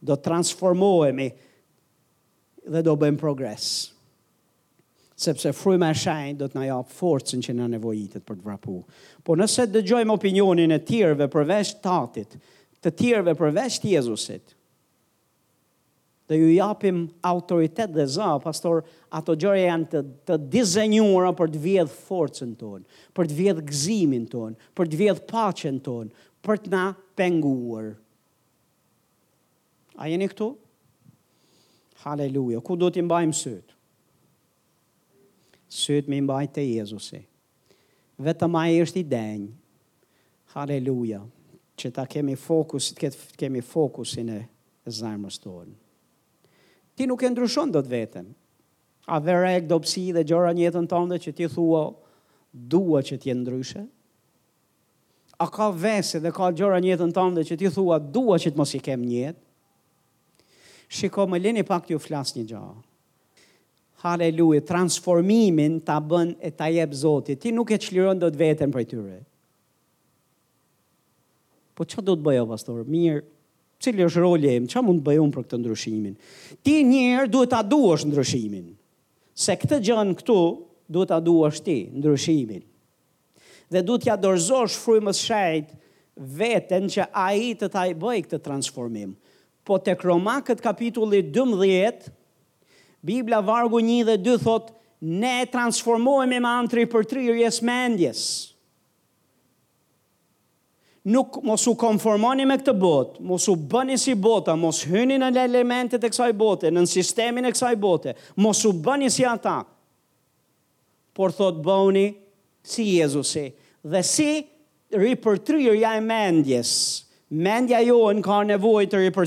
[0.03, 1.29] Do transformohemi
[2.75, 3.67] dhe do bëjmë progres
[5.15, 8.79] sepse fryma e shajnë do të na jap forcën që na nevojitet për të vrapu.
[9.23, 12.35] Po nëse gjojmë opinionin e tjerëve përveç Tatit,
[12.85, 14.57] të tjerëve përveç Jezusit,
[16.29, 18.81] dhe ju japim autoritet dhe za, pastor,
[19.15, 22.85] ato gjore janë të, të dizenjura për të vjedh forcën tonë,
[23.17, 26.87] për të vjedh gzimin tonë, për të vjedh pacën tonë, për të na
[27.17, 27.93] penguar.
[30.01, 30.51] A jeni këtu?
[32.05, 33.74] Haleluja, ku do t'i bajmë sëtë?
[35.75, 37.19] sëtë me mbajtë të Jezusi.
[38.23, 39.49] Vetëm a e është i denjë.
[40.55, 41.23] Haleluja.
[41.81, 43.11] Që ta kemi fokus, të
[43.41, 44.39] kemi fokusin e
[45.01, 45.75] zarmës tonë.
[46.95, 48.29] Ti nuk e ndryshon do të vetën.
[49.15, 51.83] A dhe rek, dopsi dhe gjora njëtën dhe që ti thua,
[52.75, 53.83] dua që ti e ndryshe.
[55.43, 58.75] A ka vese dhe ka gjora njëtën dhe që ti thua, dua që të mos
[58.79, 59.41] i kem njëtë.
[60.95, 62.81] Shiko, me lini pak ju flas një gjahë
[64.05, 67.41] haleluja, transformimin ta bën e ta jep Zotit.
[67.41, 69.21] Ti nuk e çliron dot veten prej tyre.
[71.75, 72.85] Po ç'a do të bëjë pastor?
[72.87, 73.23] Mirë,
[73.83, 74.69] cili është roli im?
[74.71, 76.15] Ç'a mund të bëj unë për këtë ndryshimin?
[76.63, 78.69] Ti një herë duhet ta duash ndryshimin.
[79.35, 80.39] Se këtë gjën këtu
[80.95, 82.63] duhet ta duash ti ndryshimin.
[83.73, 85.73] Dhe duhet t'ia dorëzosh frymës shejt
[86.39, 89.17] veten që ai të ta bëj këtë transformim.
[89.65, 92.13] Po tek Romakët kapitulli 12
[93.05, 94.71] Biblia vargu 1 dhe 2 thot,
[95.05, 98.23] ne transformojme me antri për tri rjes mendjes.
[101.13, 105.29] Nuk mos u konformoni me këtë botë, mos u bëni si bota, mos hyni në
[105.43, 109.59] elementet e kësaj bote, në sistemin e kësaj bote, mos u bëni si ata.
[111.15, 112.07] Por thot bëni
[112.65, 113.51] si Jezusi
[113.85, 114.31] dhe si
[114.97, 115.37] ri për
[115.93, 116.73] e mendjes.
[117.29, 119.27] Mendja jo në ka nevoj të ri për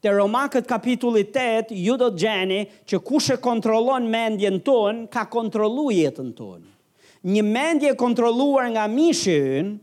[0.00, 5.26] të Romakët kapitulli 8, ju do të gjeni që kush e kontrolon mendjen tonë, ka
[5.32, 6.66] kontrolu jetën tonë.
[7.34, 9.74] Një mendje kontroluar nga mishë ynë,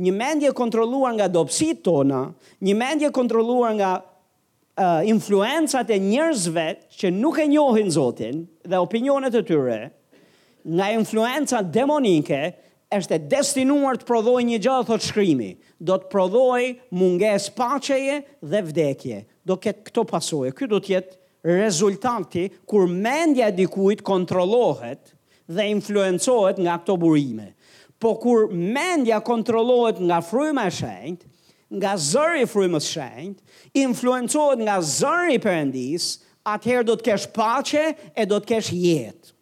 [0.00, 2.22] një mendje kontroluar nga dopsit tona,
[2.64, 6.66] një mendje kontroluar nga uh, influencat e njerëzve
[6.96, 9.80] që nuk e njohin Zotin dhe opinionet e tyre,
[10.66, 12.40] nga influenca demonike,
[12.96, 15.50] është e destinuar të prodhoj një gjallë të shkrimi,
[15.82, 16.62] do të prodhoj
[16.94, 20.52] munges paceje dhe vdekje, do ketë këto pasoje.
[20.56, 25.12] Ky do të jetë rezultanti kur mendja e dikujt kontrollohet
[25.46, 27.52] dhe influencohet nga këto burime.
[28.02, 31.30] Po kur mendja kontrollohet nga fryma e shenjtë,
[31.80, 33.40] nga zëri i frymës së shenjtë,
[33.84, 36.10] influencohet nga zëri i perëndis,
[36.46, 39.32] atëherë do të kesh paqe e do të kesh jetë.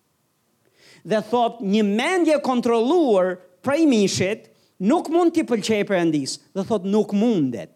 [1.12, 3.34] Dhe thot një mendje kontrolluar
[3.64, 4.46] prej mishit
[4.88, 7.73] nuk mund të pëlqejë perëndis, do thot nuk mundet.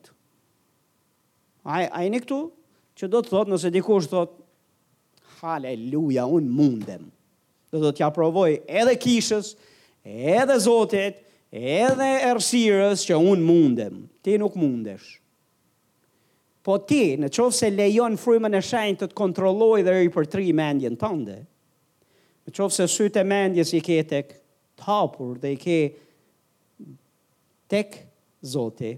[1.69, 2.37] A e jeni këtu?
[2.99, 4.37] Që do të thotë nëse dikush thot
[5.39, 7.05] Haleluja, un mundem.
[7.71, 9.53] Do të t'ja provoj edhe kishës,
[10.09, 11.21] edhe Zotit,
[11.55, 14.01] edhe errësirës që un mundem.
[14.25, 15.13] Ti nuk mundesh.
[16.67, 19.95] Po ti, në qovë se lejon frymën e shenjë të të kontrolloj dhe
[20.49, 21.37] i mendjen tënde,
[22.49, 24.35] në qovë se sytë e mendjes i ke tek
[24.81, 25.79] tapur dhe i ke
[27.71, 27.95] tek
[28.43, 28.97] zote,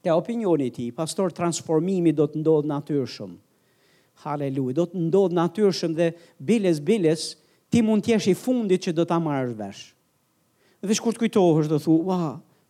[0.00, 3.34] Te opinioni ti, pastor, transformimi do të ndodhë natyrshëm.
[4.24, 6.06] Haleluja, do të ndodhë natyrshëm dhe
[6.40, 7.26] biles, biles,
[7.70, 9.82] ti mund t'jesh i fundit që do t'a marrësh vesh.
[10.80, 12.18] Dhe shkur t'kujtohësh dhe thu, wa,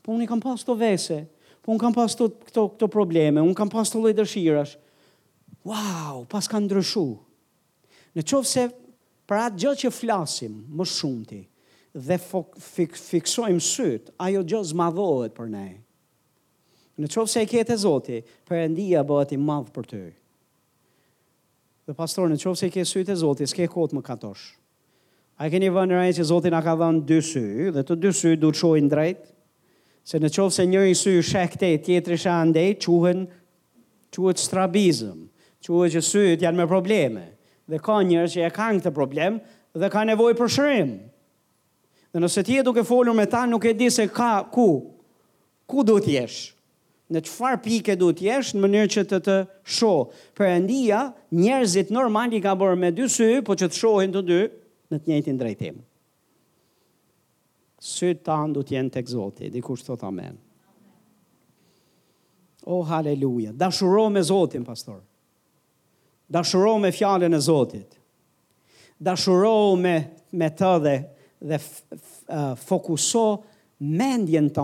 [0.02, 1.18] po unë i kam pas të vese,
[1.62, 4.72] po unë kam pas të këto, këto probleme, unë kam pas të lloj dëshirash.
[5.70, 7.06] Wow, pas ka ndryshu.
[8.18, 8.64] Në qovë se
[9.30, 11.44] pra atë gjë që flasim më shumëti
[11.94, 15.78] dhe fiksojmë sytë, ajo gjë zmadhojët për nejë.
[17.00, 20.00] Në qovë se e kete zoti, përëndia bëhet i madhë për të.
[21.88, 24.42] Dhe pastor, në qovë se e kete sytë e zoti, s'ke kotë më katosh.
[25.40, 28.34] A keni vënë rajë që zoti nga ka dhënë dy sy, dhe të dy sy
[28.42, 29.32] du të shojnë drejtë,
[30.10, 33.24] se në qovë se njëri sy shekte, tjetëri shande, quhen,
[34.12, 35.22] quhet strabizëm,
[35.66, 37.24] quhet që sytë janë me probleme,
[37.70, 39.40] dhe ka njërë që e kanë këtë problem,
[39.80, 40.92] dhe ka nevoj për shërim.
[42.12, 44.68] Dhe nëse ti e duke folur me ta, nuk e di se ka ku,
[45.70, 46.58] ku du t'jeshë
[47.10, 49.36] në qëfar pike du të jesh në mënyrë që të të
[49.76, 49.90] sho.
[50.38, 51.00] Për endia,
[51.34, 54.40] njerëzit normali ka borë me dy sy, po që të shohin të dy
[54.90, 55.80] në të njëjtin drejtim.
[57.80, 60.38] Sy të tanë du të jenë të egzoti, di kushtë të të amen.
[62.70, 63.70] O oh, haleluja, da
[64.12, 65.00] me zotin, pastor.
[66.30, 66.42] Da
[66.78, 67.96] me fjallën e zotit.
[69.00, 69.16] Da
[69.80, 69.94] me,
[70.38, 70.94] me të dhe,
[71.40, 73.24] dhe f, f, uh, fokuso
[73.80, 74.62] mendjen të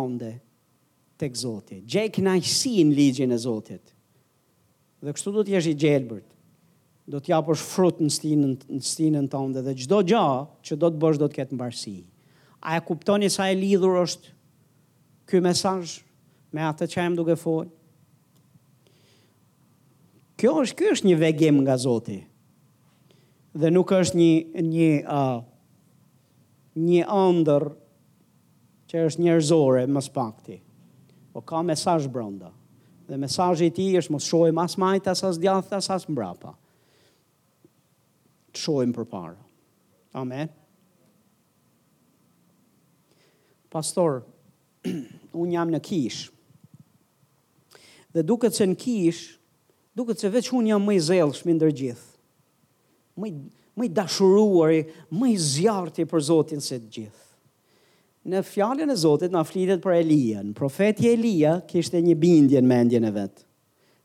[1.20, 1.80] tek Zoti.
[1.86, 3.92] Gjej kënaqësi në ligjën e Zotit.
[5.04, 6.28] Dhe kështu do të jesh i gjelbërt.
[7.06, 10.24] Do të japësh frut në stinën në stinën tënde dhe çdo gjë
[10.66, 11.96] që do të bësh do të ketë mbarësi.
[12.66, 14.34] A e kuptoni sa e lidhur është
[15.30, 16.00] ky mesazh
[16.54, 17.70] me atë të qajmë duke folur?
[20.36, 22.18] Kjo është kjo është një vegem nga Zoti.
[23.56, 25.38] Dhe nuk është një një uh,
[26.90, 27.70] një ëndër
[28.90, 30.56] që është njerëzore më së pakti
[31.36, 32.48] po ka mesazh brenda.
[33.06, 36.54] Dhe mesazhi i tij është mos shohim as majtë as as djathtë as as mbrapa.
[38.56, 39.36] Të shohim përpara.
[40.16, 40.48] Amen.
[43.68, 44.22] Pastor,
[45.44, 46.22] un jam në kish.
[48.16, 49.20] Dhe duket se në kish,
[49.92, 52.08] duket se veç un jam më i zellshëm ndër gjithë.
[53.20, 53.34] Më
[53.76, 54.78] më i dashuruari,
[55.12, 57.25] më i zjarrti për Zotin se të gjithë
[58.26, 63.04] në fjallin e Zotit në flitet për në Profeti Elia kishte një bindje në mendjen
[63.04, 63.42] e vetë,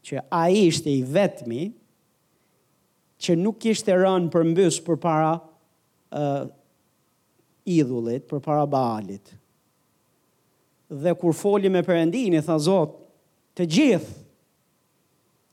[0.05, 1.63] që a ishte i vetmi
[3.21, 6.45] që nuk kishte rënë për mbys për para uh,
[7.69, 9.33] idhullit, për para balit.
[10.91, 12.97] Dhe kur foli me përëndin, tha Zot,
[13.57, 14.15] të gjithë,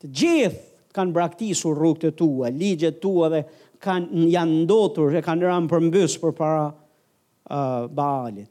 [0.02, 0.62] të gjithë
[0.96, 3.42] kanë braktisur rrugët e tua, ligjet tua dhe
[3.84, 8.50] kanë janë ndotur, e kanë rënë për mbys për para uh, balit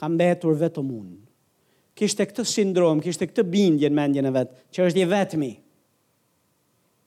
[0.00, 1.12] ka mbetur vetëm unë.
[1.94, 5.50] Kishte këtë sindrom, kishte këtë bindje në mendjen e vet, që është i vetmi.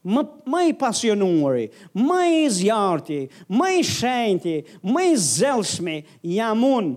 [0.08, 0.22] Më
[0.54, 1.66] më i pasionuari,
[2.00, 3.18] më i zjarti,
[3.60, 4.54] më i shenjti,
[4.88, 5.98] më i zelshmi
[6.38, 6.96] jam unë.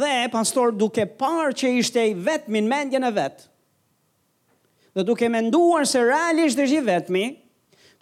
[0.00, 3.46] Dhe pastor duke parë që ishte i vetmi në mendjen e vet,
[4.94, 7.22] dhe duke menduar se realisht është i vetmi,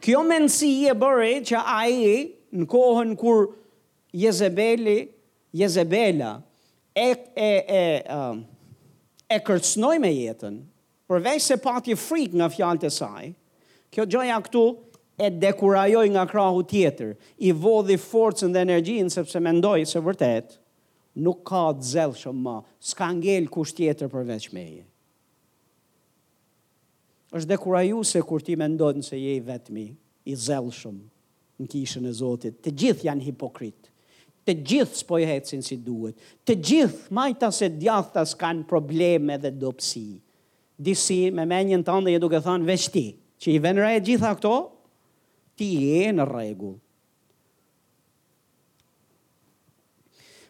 [0.04, 3.46] kjo mendësi e bëri që ai në kohën kur
[4.20, 4.98] Jezebeli,
[5.56, 6.34] Jezebela,
[6.94, 8.44] e e e um,
[9.32, 10.58] e kërcnoj me jetën
[11.08, 13.30] përveç se pati frik nga fjalët saj
[13.92, 14.64] kjo joja këtu
[15.18, 17.14] e dekurajoj nga krahu tjetër
[17.48, 20.58] i vodhi forcën dhe energjinë sepse mendoj se vërtet
[21.24, 22.56] nuk ka të zellshëm më
[22.88, 24.84] s'ka ngel kusht tjetër përveç meje
[27.32, 29.86] është dekuraju se kur ti mendon se je i vetmi
[30.28, 31.00] i zellshëm
[31.60, 33.81] në kishën e Zotit të gjithë janë hipokrit
[34.46, 36.16] të gjithë s'po e hecin si duhet.
[36.46, 40.06] Të gjithë majta se djathas kanë probleme dhe dopsi.
[40.82, 43.04] Disi me menjën tënë dhe je duke thënë veçti,
[43.42, 44.54] që i venëra e gjitha këto,
[45.58, 46.72] ti je në regu.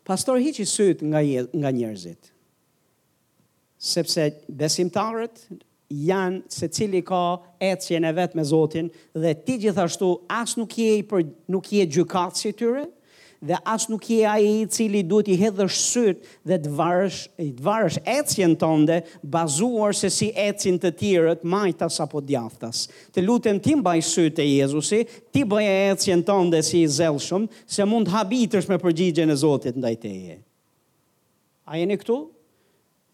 [0.02, 1.20] Pastor hi që nga
[1.62, 2.32] nga njerëzit.
[3.82, 5.44] Sepse besimtarët
[5.92, 7.20] janë se cili ka
[7.66, 10.08] ecjen e vet me Zotin dhe ti gjithashtu
[10.40, 12.84] as nuk je për nuk je gjykatës i tyre,
[13.42, 17.64] dhe as nuk je ai i cili duhet i hedhësh syt dhe të varësh të
[17.66, 19.00] varësh ecjen tënde
[19.34, 22.84] bazuar se si ecin të tjerët, majtas apo djathtas.
[23.12, 25.02] Të lutem ti mbaj syt e Jezusi,
[25.34, 29.96] ti bëj ecjen tënde si i zellshëm, se mund habitësh me përgjigjen e Zotit ndaj
[30.06, 30.38] teje.
[31.66, 32.20] A jeni këtu?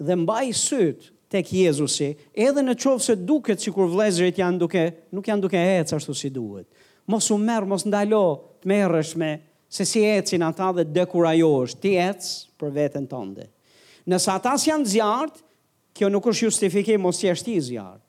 [0.05, 4.85] Dhe mbaj syt tek Jezusi, edhe në qovë se duket sikur kur vlezërit janë duke,
[5.12, 6.68] nuk janë duke ecë ashtu si duhet.
[7.09, 8.22] Mos u merë, mos ndalo
[8.61, 9.33] të merësh me,
[9.69, 12.25] se si ecin ata dhe dekurajosh, ti ec
[12.59, 13.45] për veten tënde.
[14.09, 15.43] Nësa ata si janë zjartë,
[15.99, 18.07] kjo nuk është justifikim o si ti zjartë.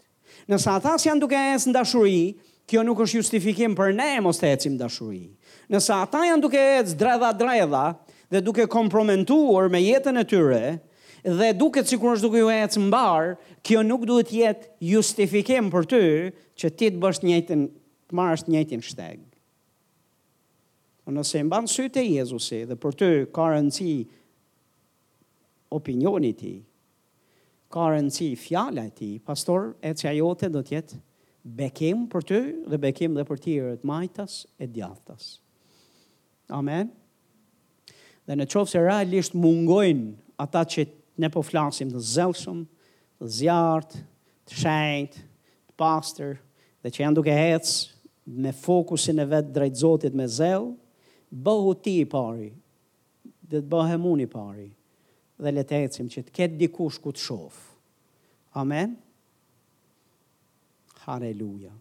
[0.48, 2.22] Nësa ata si janë duke ecë në dashuri,
[2.70, 5.28] kjo nuk është justifikim për ne mos të ecim dashuri.
[5.70, 7.86] Nësa ata janë duke ecë dredha dredha
[8.32, 10.64] dhe duke komprometuar me jetën e tyre,
[11.26, 13.34] dhe duket sikur është duke ju ecë mbar,
[13.66, 16.04] kjo nuk duhet jetë justifikim për ty
[16.62, 17.60] që ti të bësh të
[18.10, 19.20] të marrësh njëjtin shteg
[21.14, 23.48] nëse e mban sytë e Jezusi dhe për të ka
[25.78, 26.56] opinioni ti,
[27.70, 27.84] ka
[28.42, 30.98] fjala ti, pastor, e që ajote do tjetë
[31.46, 32.40] bekim për të
[32.72, 35.40] dhe bekim dhe për të majtas e djathtas.
[36.50, 36.90] Amen.
[38.26, 40.10] Dhe në qovë se realisht mungojnë
[40.42, 40.88] ata që
[41.20, 42.64] ne po flasim të zelsum,
[43.20, 44.02] të zjartë,
[44.50, 45.22] të shajtë,
[45.70, 46.38] të pastër,
[46.82, 47.98] dhe që janë duke hecë
[48.40, 50.74] me fokusin e vetë drejtë zotit me zelë,
[51.30, 52.50] bëhu ti i pari,
[53.50, 54.70] dhe të bëhe mun i pari,
[55.42, 57.78] dhe le të ecim që të ketë dikush ku të shofë.
[58.62, 58.98] Amen?
[61.06, 61.76] Hareluja.